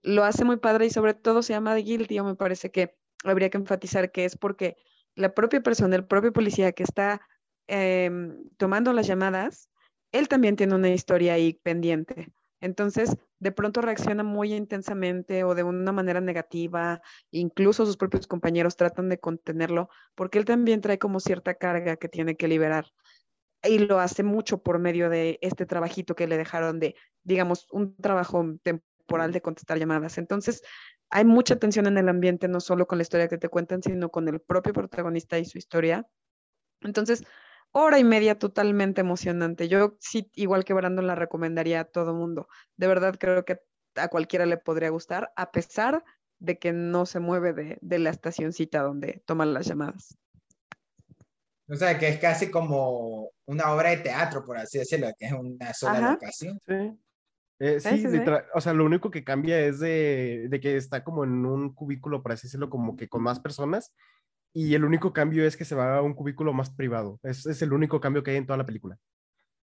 [0.02, 2.96] Lo hace muy padre y sobre todo se llama The Guilty, o me parece que
[3.24, 4.76] habría que enfatizar que es porque
[5.14, 7.20] la propia persona, el propio policía que está
[7.66, 9.68] em, tomando las llamadas,
[10.12, 12.32] él también tiene una historia ahí pendiente.
[12.60, 17.02] Entonces, de pronto reacciona muy intensamente o de una manera negativa,
[17.32, 22.08] incluso sus propios compañeros tratan de contenerlo, porque él también trae como cierta carga que
[22.08, 22.92] tiene que liberar.
[23.64, 26.94] Y lo hace mucho por medio de este trabajito que le dejaron de,
[27.24, 30.18] digamos, un trabajo temporal de contestar llamadas.
[30.18, 30.62] Entonces,
[31.12, 34.10] hay mucha tensión en el ambiente, no solo con la historia que te cuentan, sino
[34.10, 36.08] con el propio protagonista y su historia.
[36.80, 37.22] Entonces,
[37.70, 39.68] hora y media totalmente emocionante.
[39.68, 42.48] Yo sí, igual que Brandon, la recomendaría a todo mundo.
[42.76, 43.60] De verdad creo que
[43.94, 46.02] a cualquiera le podría gustar, a pesar
[46.38, 50.16] de que no se mueve de, de la estacioncita donde toman las llamadas.
[51.68, 55.32] O sea, que es casi como una obra de teatro, por así decirlo, que es
[55.32, 56.58] una sola locación.
[56.66, 56.98] Sí.
[57.58, 61.22] Eh, sí, literal, o sea, lo único que cambia es de, de, que está como
[61.24, 63.94] en un cubículo, por así decirlo, como que con más personas,
[64.52, 67.20] y el único cambio es que se va a un cubículo más privado.
[67.22, 68.98] Es, es el único cambio que hay en toda la película.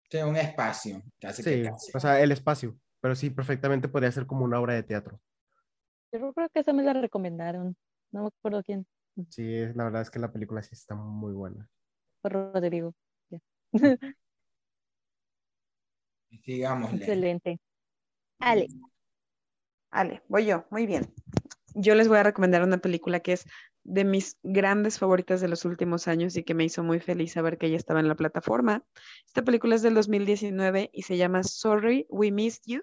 [0.10, 1.02] Sí, un espacio.
[1.32, 5.20] sí, o sea, el espacio, pero sí, perfectamente podría ser como una obra de teatro.
[6.12, 7.76] Yo creo que esa me la recomendaron,
[8.12, 8.86] no me acuerdo quién.
[9.30, 11.68] Sí, la verdad es que la película sí está muy buena.
[12.22, 12.94] Por Rodrigo.
[16.42, 16.98] Sigámosle.
[16.98, 17.60] Excelente.
[18.40, 18.68] Ale.
[19.92, 21.14] Ale, voy yo, muy bien.
[21.76, 23.46] Yo les voy a recomendar una película que es
[23.84, 27.58] de mis grandes favoritas de los últimos años y que me hizo muy feliz saber
[27.58, 28.84] que ella estaba en la plataforma.
[29.26, 32.82] Esta película es del 2019 y se llama Sorry, We Missed You.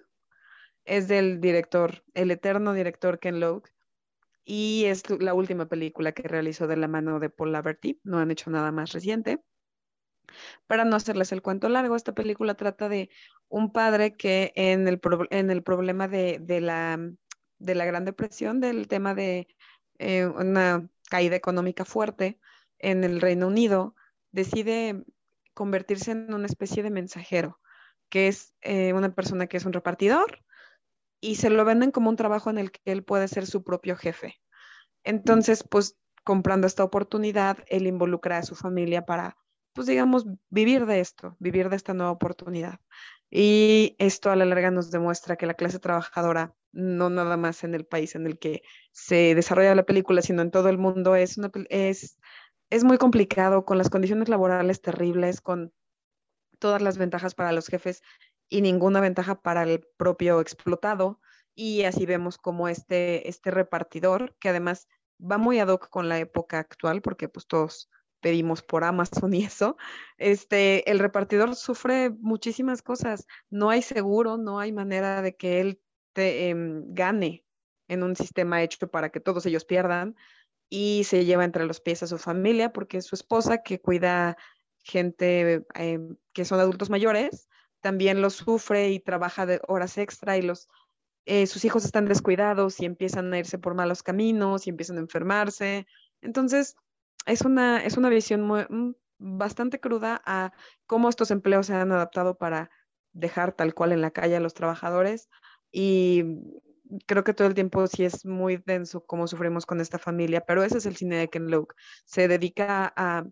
[0.85, 3.69] Es del director, el eterno director Ken Loach.
[4.43, 7.99] Y es la última película que realizó de la mano de Paul Laverty.
[8.03, 9.43] No han hecho nada más reciente.
[10.67, 13.09] Para no hacerles el cuento largo, esta película trata de
[13.49, 16.99] un padre que en el, en el problema de, de, la,
[17.59, 19.47] de la Gran Depresión, del tema de
[19.99, 22.39] eh, una caída económica fuerte
[22.79, 23.95] en el Reino Unido,
[24.31, 25.03] decide
[25.53, 27.59] convertirse en una especie de mensajero,
[28.09, 30.43] que es eh, una persona que es un repartidor
[31.19, 33.95] y se lo venden como un trabajo en el que él puede ser su propio
[33.95, 34.41] jefe.
[35.03, 39.37] Entonces, pues comprando esta oportunidad, él involucra a su familia para,
[39.73, 42.79] pues digamos, vivir de esto, vivir de esta nueva oportunidad.
[43.29, 47.73] Y esto a la larga nos demuestra que la clase trabajadora no nada más en
[47.75, 51.37] el país en el que se desarrolla la película, sino en todo el mundo, es,
[51.69, 52.17] es,
[52.69, 55.73] es muy complicado, con las condiciones laborales terribles, con
[56.59, 58.01] todas las ventajas para los jefes
[58.49, 61.19] y ninguna ventaja para el propio explotado.
[61.55, 64.87] Y así vemos como este, este repartidor, que además
[65.19, 67.89] va muy ad hoc con la época actual, porque pues todos
[68.21, 69.77] pedimos por Amazon y eso,
[70.17, 73.27] este, el repartidor sufre muchísimas cosas.
[73.49, 75.81] No hay seguro, no hay manera de que él
[76.15, 77.45] Em, gane
[77.87, 80.15] en un sistema hecho para que todos ellos pierdan
[80.69, 84.37] y se lleva entre los pies a su familia porque su esposa que cuida
[84.83, 87.47] gente em, que son adultos mayores
[87.79, 90.67] también lo sufre y trabaja de horas extra y los
[91.25, 95.01] eh, sus hijos están descuidados y empiezan a irse por malos caminos y empiezan a
[95.01, 95.85] enfermarse.
[96.21, 96.75] Entonces,
[97.25, 100.51] es una, es una visión bastante cruda a
[100.87, 102.69] cómo estos empleos se han adaptado para
[103.13, 105.29] dejar tal cual en la calle a los trabajadores
[105.71, 106.23] y
[107.05, 110.63] creo que todo el tiempo sí es muy denso cómo sufrimos con esta familia, pero
[110.63, 111.73] ese es el cine de Ken Loach.
[112.05, 113.25] Se dedica a,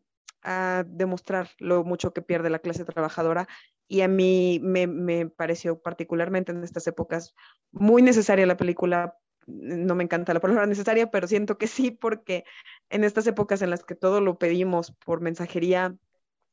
[0.87, 3.45] demostrar lo mucho que pierde la clase trabajadora
[3.89, 7.35] y a mí me, me, pareció particularmente en estas épocas
[7.71, 9.17] muy necesaria la película.
[9.49, 12.43] No me encanta la palabra necesaria, pero siento que sí, porque
[12.89, 15.95] en estas épocas en las que todo lo pedimos por mensajería,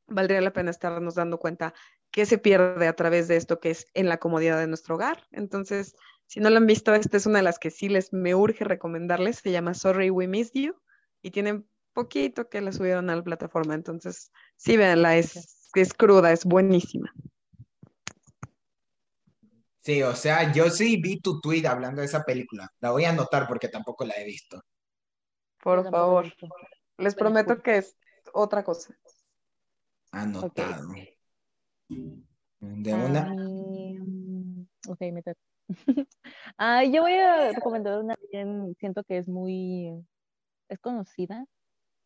[0.06, 1.74] valdría la pena estarnos dando cuenta
[2.10, 5.26] que se pierde a través de esto que es en la comodidad de nuestro hogar.
[5.32, 5.94] Entonces,
[6.26, 8.64] si no lo han visto, esta es una de las que sí les me urge
[8.64, 9.38] recomendarles.
[9.38, 10.74] Se llama Sorry We Missed You
[11.22, 13.74] y tienen poquito que la subieron a la plataforma.
[13.74, 17.12] Entonces, sí, véanla, es, es cruda, es buenísima.
[19.86, 22.68] Sí, o sea, yo sí vi tu tweet hablando de esa película.
[22.80, 24.60] La voy a anotar porque tampoco la he visto.
[25.62, 26.26] Por favor.
[26.98, 27.96] Les prometo que es
[28.32, 28.98] otra cosa.
[30.10, 30.88] Anotado.
[31.88, 33.32] De una.
[34.88, 35.22] ok, me
[36.58, 40.04] ah, yo voy a recomendar una bien, siento que es muy,
[40.68, 41.44] es conocida,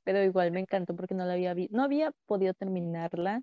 [0.04, 3.40] pero igual me encantó porque no la había visto, no había podido terminarla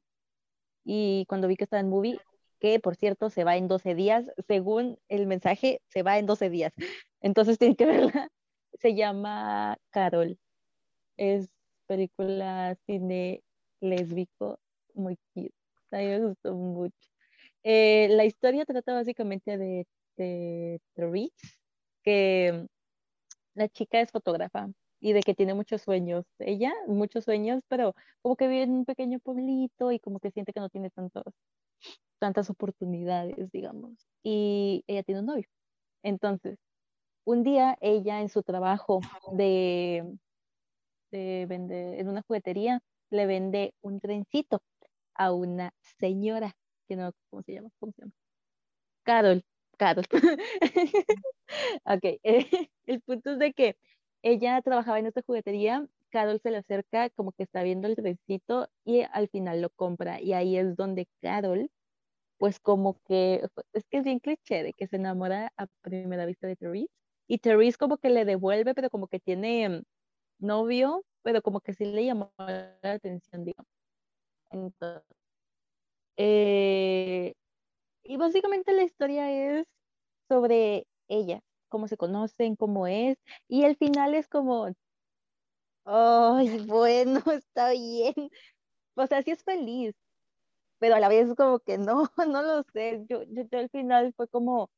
[0.84, 2.20] y cuando vi que estaba en movie,
[2.60, 6.50] que por cierto se va en 12 días, según el mensaje, se va en 12
[6.50, 6.74] días,
[7.22, 8.30] entonces tienen que verla,
[8.74, 10.38] se llama Carol,
[11.18, 11.50] es
[11.88, 13.44] película cine
[13.82, 14.60] lésbico
[14.94, 15.54] muy cute.
[15.92, 17.10] A mí me gustó mucho.
[17.64, 19.88] Eh, la historia trata básicamente de,
[20.18, 20.80] de
[22.04, 22.68] que
[23.54, 26.26] la chica es fotógrafa y de que tiene muchos sueños.
[26.40, 30.54] Ella, muchos sueños, pero como que vive en un pequeño pueblito y como que siente
[30.54, 31.34] que no tiene tantos,
[32.20, 33.94] tantas oportunidades, digamos.
[34.24, 35.48] Y ella tiene un novio.
[36.04, 36.60] Entonces,
[37.26, 39.02] un día ella en su trabajo
[39.34, 40.18] de,
[41.12, 44.62] de vender, en una juguetería, le vende un trencito
[45.16, 46.56] a una señora,
[46.88, 47.70] que no, ¿cómo se llama?
[47.80, 48.14] ¿Cómo se llama?
[49.04, 49.44] Carol,
[49.78, 50.06] Carol.
[51.86, 52.04] ok,
[52.86, 53.78] el punto es de que
[54.22, 58.70] ella trabajaba en esta juguetería, Carol se le acerca como que está viendo el trencito
[58.86, 61.70] y al final lo compra y ahí es donde Carol
[62.38, 66.48] pues como que, es que es bien cliché de que se enamora a primera vista
[66.48, 66.90] de Therese
[67.28, 69.84] y Therese como que le devuelve pero como que tiene
[70.40, 73.68] novio pero como que sí le llamó la atención digamos
[74.52, 75.04] entonces,
[76.18, 77.34] eh,
[78.04, 79.68] y básicamente la historia es
[80.30, 83.18] sobre ella, cómo se conocen, cómo es,
[83.50, 84.70] y el final es como,
[85.86, 88.14] ay, bueno, está bien.
[88.96, 89.96] O sea, sí es feliz,
[90.80, 93.06] pero a la vez como que no, no lo sé.
[93.10, 94.70] Yo, yo, al final fue como,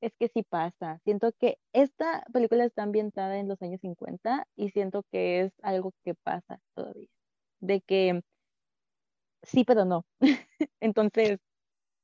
[0.00, 1.00] es que sí pasa.
[1.04, 5.92] Siento que esta película está ambientada en los años 50 y siento que es algo
[6.04, 7.08] que pasa todavía.
[7.60, 8.22] De que
[9.42, 10.04] sí, pero no.
[10.80, 11.38] Entonces,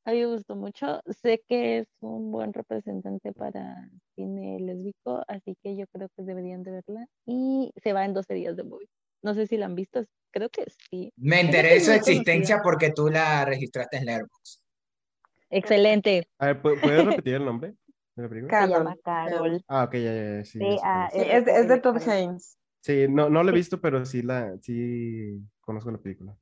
[0.05, 1.01] a mí me gustó mucho.
[1.23, 6.63] Sé que es un buen representante para cine lésbico, así que yo creo que deberían
[6.65, 7.07] de verla.
[7.27, 8.89] Y se va en 12 días de movie.
[9.23, 11.13] No sé si la han visto, creo que sí.
[11.17, 14.61] Me enteré de su existencia porque tú la registraste en Letterboxd.
[15.51, 16.29] Excelente.
[16.39, 16.81] A ver, ¿puedes
[17.23, 17.75] repetir el nombre
[18.15, 18.63] de la película?
[18.63, 19.63] Se llama Carol.
[19.67, 20.61] Ah, ok, ya, ya, sí.
[20.83, 22.59] Ah, es, es, de Todd Haynes.
[22.81, 26.37] Sí, no, no la he visto, pero sí, la, sí conozco la película.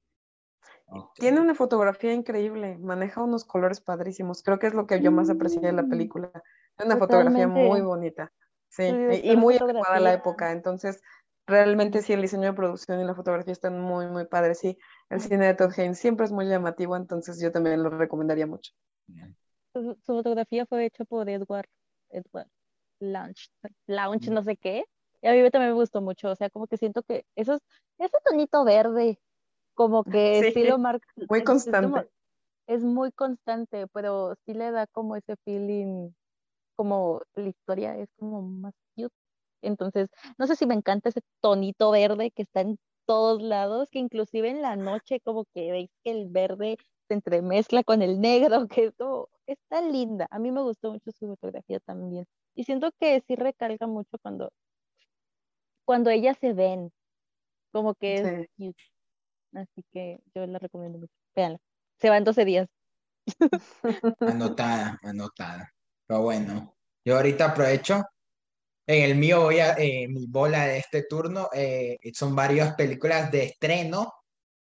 [1.17, 4.43] Tiene una fotografía increíble, maneja unos colores padrísimos.
[4.43, 5.91] Creo que es lo que yo más aprecié de la mm.
[5.91, 6.31] película.
[6.79, 8.33] Es una fotografía muy bonita.
[8.69, 8.85] Sí,
[9.23, 10.53] y muy adecuada a la época.
[10.53, 11.01] Entonces,
[11.47, 14.59] realmente sí, el diseño de producción y la fotografía están muy, muy padres.
[14.59, 14.79] Sí,
[15.11, 18.73] el cine de Todd Haynes siempre es muy llamativo, entonces yo también lo recomendaría mucho.
[19.73, 21.69] Su, fotografía fue hecha por Edward,
[22.11, 22.49] Edward
[22.99, 23.51] Launch,
[23.87, 24.85] Launch, no sé qué.
[25.23, 27.61] Y a mí también me gustó mucho, o sea, como que siento que esos,
[27.99, 29.19] ese tonito verde,
[29.75, 31.03] como que estilo Mark.
[31.29, 32.09] Muy constante.
[32.67, 36.11] Es, muy constante, pero sí le da como ese feeling,
[36.75, 38.75] como la historia es como más.
[39.63, 43.99] Entonces, no sé si me encanta ese tonito verde que está en todos lados, que
[43.99, 46.77] inclusive en la noche como que veis que el verde
[47.09, 50.27] se entremezcla con el negro, que eso está linda.
[50.31, 52.27] A mí me gustó mucho su fotografía también.
[52.55, 54.51] Y siento que sí recalca mucho cuando,
[55.85, 56.93] cuando ellas se ven,
[57.73, 58.83] como que es cute.
[59.55, 61.13] Así que yo la recomiendo mucho.
[61.35, 61.59] Veanla.
[61.99, 62.69] Se va en 12 días.
[64.21, 65.73] Anotada, anotada.
[66.07, 68.05] Pero bueno, yo ahorita aprovecho.
[68.87, 73.31] En el mío voy a, eh, mi bola de este turno, eh, son varias películas
[73.33, 74.13] de estreno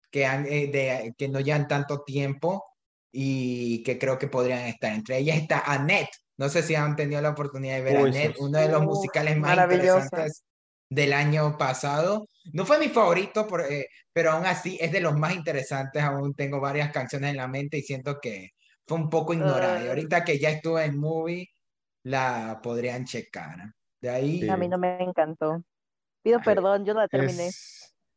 [0.10, 2.64] que, han, eh, de, que no llevan tanto tiempo
[3.12, 4.94] y que creo que podrían estar.
[4.94, 6.10] Entre ellas está Annette.
[6.38, 9.58] No sé si han tenido la oportunidad de ver Annette, uno de los musicales más
[9.58, 10.44] interesantes
[10.90, 12.28] del año pasado.
[12.54, 16.02] No fue mi favorito, por, eh, pero aún así es de los más interesantes.
[16.02, 18.52] Aún tengo varias canciones en la mente y siento que
[18.88, 19.84] fue un poco ignorada.
[19.84, 21.50] Y ahorita que ya estuve en movie,
[22.04, 23.58] la podrían checar.
[24.06, 24.48] De ahí.
[24.48, 25.64] A mí no me encantó.
[26.22, 27.50] Pido perdón, yo no la terminé.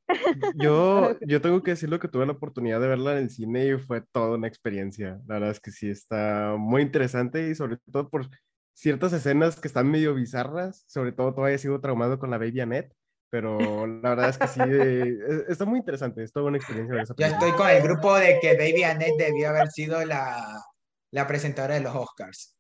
[0.57, 3.66] Yo, yo tengo que decir lo que tuve la oportunidad de verla en el cine
[3.66, 5.20] y fue toda una experiencia.
[5.26, 8.26] La verdad es que sí está muy interesante y sobre todo por
[8.72, 12.95] ciertas escenas que están medio bizarras, sobre todo todavía sigo traumado con la Baby Annette,
[13.28, 17.05] pero la verdad es que sí, eh, está muy interesante, es toda una experiencia.
[17.18, 20.64] ya estoy con el grupo de que Baby Annette debió haber sido la,
[21.12, 22.58] la presentadora de los Oscars.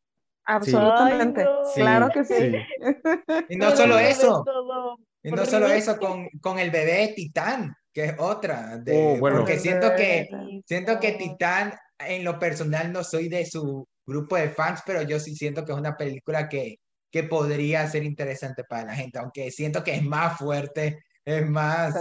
[0.50, 2.34] Absolutamente, claro que sí.
[3.50, 4.42] Y no solo eso,
[5.22, 9.38] y no solo eso, con, con el bebé Titán, que es otra, de, oh, bueno.
[9.38, 10.26] porque siento que,
[10.64, 15.20] siento que Titán, en lo personal, no soy de su grupo de fans, pero yo
[15.20, 16.76] sí siento que es una película que,
[17.10, 21.94] que podría ser interesante para la gente, aunque siento que es más fuerte, es más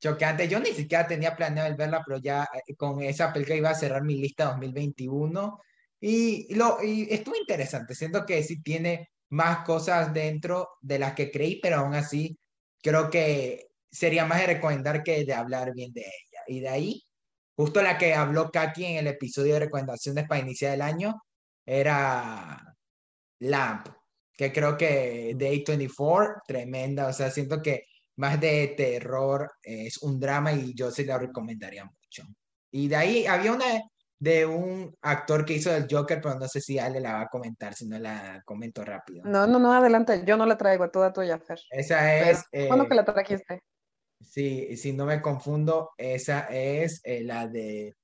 [0.00, 0.48] chocante.
[0.48, 3.74] Yo ni siquiera tenía planeado el verla, pero ya eh, con esa película iba a
[3.74, 5.60] cerrar mi lista 2021
[6.00, 7.94] y, lo, y estuvo interesante.
[7.94, 12.38] Siento que sí tiene más cosas dentro de las que creí, pero aún así
[12.82, 16.40] creo que sería más de recomendar que de hablar bien de ella.
[16.46, 17.02] Y de ahí,
[17.56, 21.20] justo la que habló Kaki en el episodio de recomendaciones para iniciar el año,
[21.66, 22.76] era
[23.40, 23.88] Lamp,
[24.32, 27.84] que creo que Day 24, tremenda, o sea, siento que
[28.16, 32.24] más de terror es un drama y yo se la recomendaría mucho.
[32.70, 33.66] Y de ahí había una
[34.20, 37.28] de un actor que hizo el Joker, pero no sé si Ale la va a
[37.28, 39.22] comentar, si no la comento rápido.
[39.24, 41.60] No, no, no, adelante, yo no la traigo, toda tuya, Fer.
[41.70, 42.44] Esa es...
[42.66, 43.62] ¿Cuándo eh, que la trajiste?
[44.20, 47.94] Sí, si no me confundo, esa es eh, la de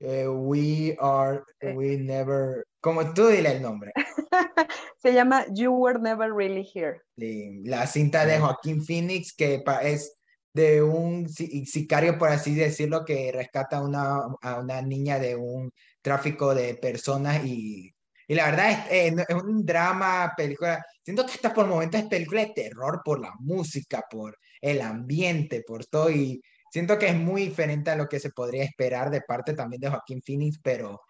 [0.00, 3.92] eh, We Are, We Never, como tú dile el nombre.
[4.98, 7.00] Se llama You Were Never Really Here.
[7.64, 10.15] La cinta de Joaquín Phoenix, que es
[10.56, 16.54] de un sicario, por así decirlo, que rescata una, a una niña de un tráfico
[16.54, 17.94] de personas y,
[18.26, 22.08] y la verdad es, eh, es, un drama, película, siento que está por momentos es
[22.08, 26.40] película de terror por la música, por el ambiente, por todo y
[26.76, 29.88] Siento que es muy diferente a lo que se podría esperar de parte también de
[29.88, 31.00] Joaquín Phoenix, pero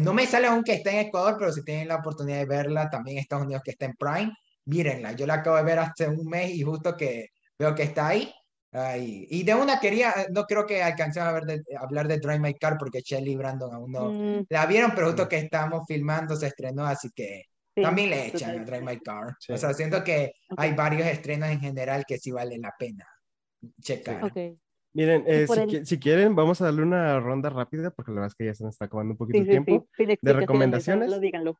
[0.00, 2.88] no me sale aún que esté en Ecuador, pero si tienen la oportunidad de verla,
[2.88, 4.32] también en Estados Unidos que está en Prime,
[4.66, 5.12] mírenla.
[5.12, 8.32] Yo la acabo de ver hace un mes y justo que veo que está ahí.
[8.80, 9.26] Ahí.
[9.30, 12.54] Y de una quería, no creo que alcancemos a ver de, hablar de Drive My
[12.54, 14.46] Car porque Shelly y Brandon aún no mm.
[14.48, 18.64] la vieron, pero justo que estamos filmando se estrenó, así que también le echan a
[18.64, 19.36] Drive My Car.
[19.48, 23.06] O sea, siento que hay varios estrenos en general que sí vale la pena
[23.80, 24.24] checar.
[24.24, 24.56] Okay.
[24.94, 25.46] Miren, eh,
[25.84, 28.64] si, quieren, vamos a darle una ronda rápida, porque la verdad es que ya se
[28.64, 31.20] nos está acabando un poquito el tiempo de recomendaciones.
[31.20, 31.56] díganlo.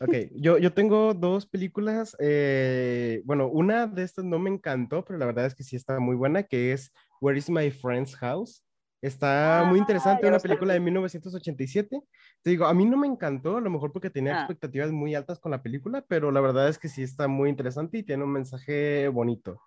[0.00, 2.16] Ok, yo, yo tengo dos películas.
[2.20, 5.98] Eh, bueno, una de estas no me encantó, pero la verdad es que sí está
[5.98, 8.64] muy buena, que es Where is My Friend's House?
[9.00, 12.02] Está muy interesante, una película de 1987.
[12.42, 14.38] Te digo, a mí no me encantó, a lo mejor porque tenía ah.
[14.40, 17.98] expectativas muy altas con la película, pero la verdad es que sí está muy interesante
[17.98, 19.60] y tiene un mensaje bonito.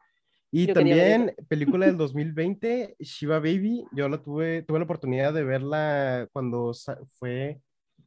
[0.52, 6.28] Y también película del 2020, Shiva Baby, yo la tuve, tuve la oportunidad de verla
[6.34, 6.74] cuando
[7.14, 7.62] fue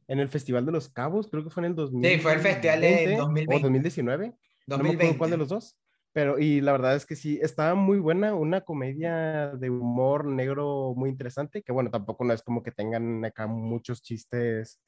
[0.07, 2.17] en el Festival de los Cabos, creo que fue en el 2020.
[2.17, 3.55] Sí, fue el festival de 2020.
[3.55, 4.33] O 2019.
[4.67, 4.67] 2020.
[4.67, 5.77] No me acuerdo cuál de los dos.
[6.13, 10.93] Pero, y la verdad es que sí, estaba muy buena, una comedia de humor negro
[10.95, 14.81] muy interesante, que bueno, tampoco no es como que tengan acá muchos chistes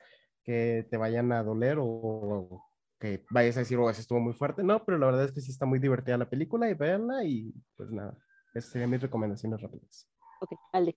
[0.46, 2.64] que te vayan a doler o,
[2.98, 4.64] que vayas a decir, oh, ese estuvo muy fuerte.
[4.64, 7.54] No, pero la verdad es que sí está muy divertida la película y veanla y
[7.76, 8.18] pues nada,
[8.56, 10.10] esas serían mis recomendaciones rápidas.
[10.40, 10.96] Ok, Ale.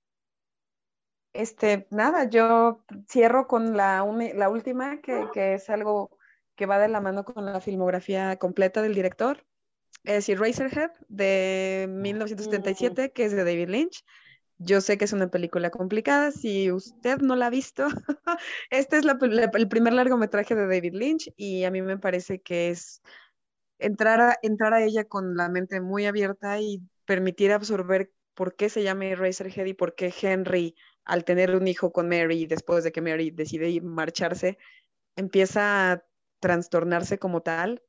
[1.33, 4.05] Este, nada, yo cierro con la,
[4.35, 6.11] la última, que, que es algo
[6.57, 9.45] que va de la mano con la filmografía completa del director.
[10.05, 14.05] Es Eraserhead de 1977, que es de David Lynch.
[14.59, 17.87] Yo sé que es una película complicada, si usted no la ha visto,
[18.71, 23.01] este es el primer largometraje de David Lynch y a mí me parece que es
[23.79, 28.71] entrar a, entrar a ella con la mente muy abierta y permitir absorber por qué
[28.71, 30.75] se llama Eraserhead y por qué Henry,
[31.05, 34.57] al tener un hijo con Mary, después de que Mary decide marcharse,
[35.15, 36.05] empieza a
[36.39, 37.83] trastornarse como tal.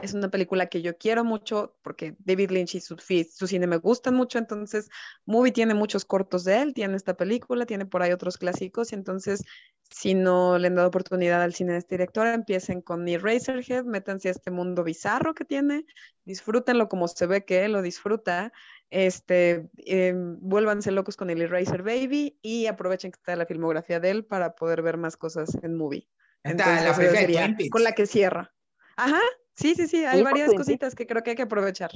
[0.00, 3.76] Es una película que yo quiero mucho porque David Lynch y su, su, cine me
[3.76, 4.88] gustan mucho, entonces
[5.26, 8.94] Movie tiene muchos cortos de él, tiene esta película, tiene por ahí otros clásicos, y
[8.94, 9.44] entonces
[9.90, 14.28] si no le han dado oportunidad al cine de este director, empiecen con Eraserhead, métanse
[14.28, 15.84] a este mundo bizarro que tiene,
[16.24, 18.50] disfrútenlo como se ve que él lo disfruta,
[18.90, 24.10] este, eh, vuélvanse locos con el Eraser Baby y aprovechen que está la filmografía de
[24.10, 26.08] él para poder ver más cosas en Movie.
[26.42, 28.52] Entonces, con la que cierra.
[28.96, 29.20] Ajá,
[29.54, 31.90] Sí, sí, sí, hay varias cositas que creo que hay que aprovechar.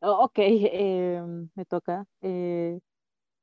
[0.00, 1.22] Oh, ok, eh,
[1.54, 2.06] me toca.
[2.22, 2.78] Eh,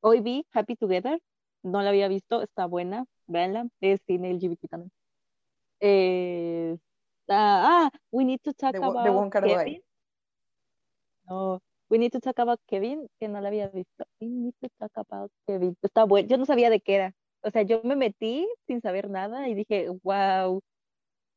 [0.02, 1.20] hoy vi Happy Together,
[1.62, 4.92] no la había visto, está buena, véanla, es cine LGBT también.
[5.80, 6.78] Eh,
[7.30, 9.84] ah, We Need to Talk About Kevin.
[11.30, 11.62] No,
[11.94, 14.04] We Need to Talk About Kevin, que no la había visto.
[14.20, 15.78] We Need to Talk About Kevin.
[15.80, 17.14] Está bueno, yo no sabía de qué era.
[17.44, 20.60] O sea, yo me metí sin saber nada y dije, wow,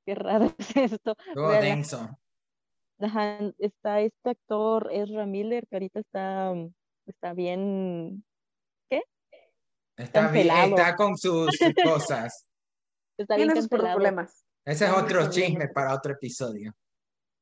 [0.07, 1.15] qué raro es esto.
[1.35, 2.09] Todo denso.
[3.59, 6.55] está este actor Ezra Miller que ahorita está,
[7.05, 8.25] está bien,
[8.89, 9.03] ¿qué?
[9.99, 11.51] Está bien, está con sus
[11.85, 12.51] cosas.
[13.19, 14.47] Está bien Tiene problemas.
[14.65, 16.73] Ese es otro chisme para otro episodio.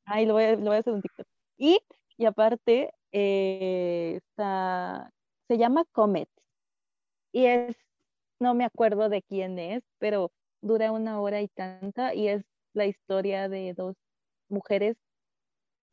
[0.04, 1.28] Ay, lo voy a, lo voy a hacer un TikTok.
[1.56, 1.78] Y,
[2.16, 5.10] y aparte, eh, está,
[5.48, 6.28] se llama Comet.
[7.32, 7.76] Y es,
[8.40, 12.44] no me acuerdo de quién es, pero dura una hora y tanta y es
[12.74, 13.96] la historia de dos
[14.48, 14.96] mujeres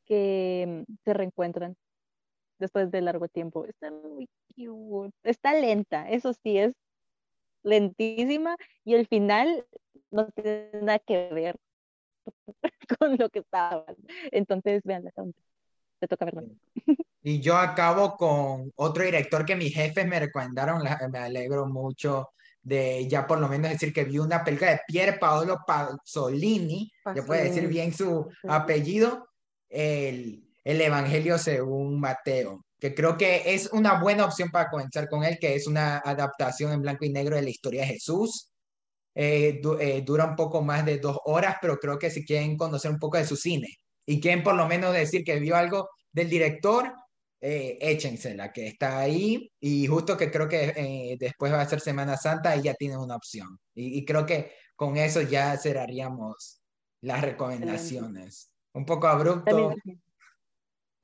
[0.05, 1.76] que mm, se reencuentran
[2.59, 3.65] después de largo tiempo.
[3.65, 5.15] Está muy cute.
[5.24, 6.74] Está lenta, eso sí, es
[7.63, 9.67] lentísima y el final
[10.11, 11.57] no tiene nada que ver
[12.99, 13.86] con lo que estaba.
[14.32, 15.03] Entonces, vean,
[15.99, 16.43] te toca verla.
[17.24, 22.30] Y yo acabo con otro director que mis jefes me recomendaron, me alegro mucho
[22.63, 27.24] de ya por lo menos decir que vi una película de Pier Paolo Pasolini, que
[27.24, 29.28] puede decir bien su apellido,
[29.69, 35.24] el, el Evangelio según Mateo, que creo que es una buena opción para comenzar con
[35.24, 38.47] él, que es una adaptación en blanco y negro de la historia de Jesús.
[39.13, 42.91] Eh, eh, dura un poco más de dos horas, pero creo que si quieren conocer
[42.91, 43.67] un poco de su cine
[44.05, 46.93] y quieren por lo menos decir que vio algo del director,
[47.43, 51.79] eh, échensela, que está ahí y justo que creo que eh, después va a ser
[51.79, 53.57] Semana Santa y ya tiene una opción.
[53.73, 56.61] Y, creo que con eso ya cerraríamos
[57.01, 58.51] las recomendaciones.
[58.73, 59.73] Un poco abrupto.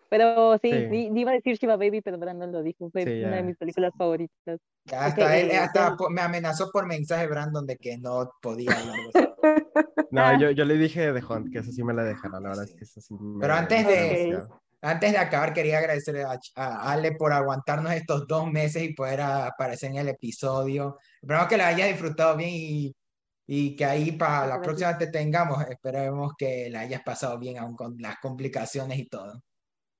[0.10, 3.58] Pero sí, iba a decir Shiva Baby, pero Brandon lo dijo, fue una de mis
[3.58, 4.60] películas favoritas.
[4.92, 8.72] Hasta, él, hasta me amenazó por mensaje Brandon de que no podía
[10.12, 12.64] No, yo, yo le dije de Hunt que eso sí me la dejaron, la verdad
[12.66, 14.40] es que eso sí Pero antes de,
[14.82, 19.92] antes de acabar, quería agradecerle a, Ale por aguantarnos estos dos meses y poder aparecer
[19.92, 20.98] en el episodio.
[21.22, 22.96] Esperamos que la hayas disfrutado bien y,
[23.48, 25.66] y que ahí para la próxima te tengamos.
[25.70, 29.42] Esperemos que la hayas pasado bien, aún con las complicaciones y todo.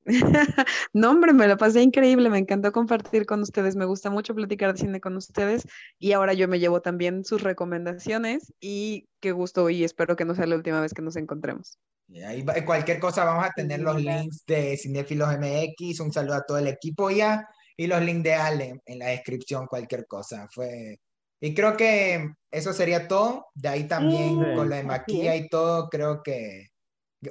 [0.94, 4.74] no, hombre, me lo pasé increíble, me encantó compartir con ustedes, me gusta mucho platicar
[4.74, 5.68] de cine con ustedes
[6.00, 10.34] y ahora yo me llevo también sus recomendaciones y qué gusto y espero que no
[10.34, 11.78] sea la última vez que nos encontremos.
[12.26, 16.58] Ahí cualquier cosa vamos a tener los links de Cinefilos MX, un saludo a todo
[16.58, 17.46] el equipo ya
[17.76, 20.48] y los links de Ale en la descripción, cualquier cosa.
[20.54, 21.00] Fue
[21.40, 23.48] y creo que eso sería todo.
[23.54, 26.68] De ahí también con la de maquilla y todo, creo que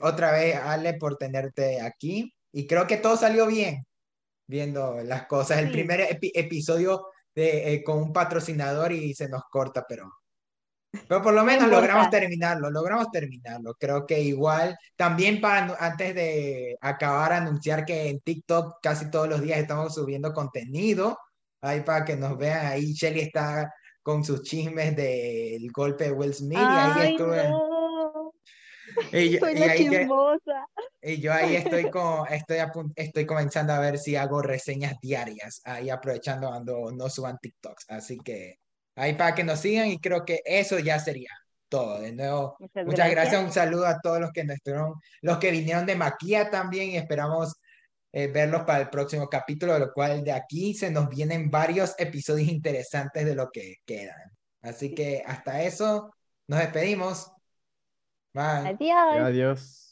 [0.00, 3.86] otra vez Ale por tenerte aquí y creo que todo salió bien
[4.46, 5.58] viendo las cosas.
[5.58, 10.10] El primer episodio de, eh, con un patrocinador y se nos corta, pero
[11.06, 13.74] Pero por lo menos logramos terminarlo, logramos terminarlo.
[13.78, 19.42] Creo que igual, también para antes de acabar, anunciar que en TikTok casi todos los
[19.42, 21.18] días estamos subiendo contenido.
[21.60, 23.70] Ahí para que nos vean, ahí Shelly está
[24.02, 26.58] con sus chismes del golpe de Will Smith.
[26.58, 27.50] y ahí estuve.
[29.12, 30.66] Y yo, Soy la chismosa.
[31.02, 32.58] y yo ahí estoy, con, estoy,
[32.94, 37.86] estoy comenzando a ver si hago reseñas diarias, ahí aprovechando cuando no suban TikToks.
[37.88, 38.58] Así que
[38.94, 41.30] ahí para que nos sigan y creo que eso ya sería
[41.68, 42.00] todo.
[42.00, 43.42] De nuevo, muchas, gracias.
[43.42, 46.96] Un saludo a todos los que nos estuvieron, los que vinieron de Maquia también y
[46.96, 47.54] esperamos
[48.12, 51.94] eh, verlos para el próximo capítulo, de lo cual de aquí se nos vienen varios
[51.98, 54.30] episodios interesantes de lo que quedan.
[54.62, 56.14] Así que hasta eso,
[56.48, 57.30] nos despedimos.
[58.36, 58.68] Bye.
[58.68, 59.28] Adiós.
[59.28, 59.85] Adiós.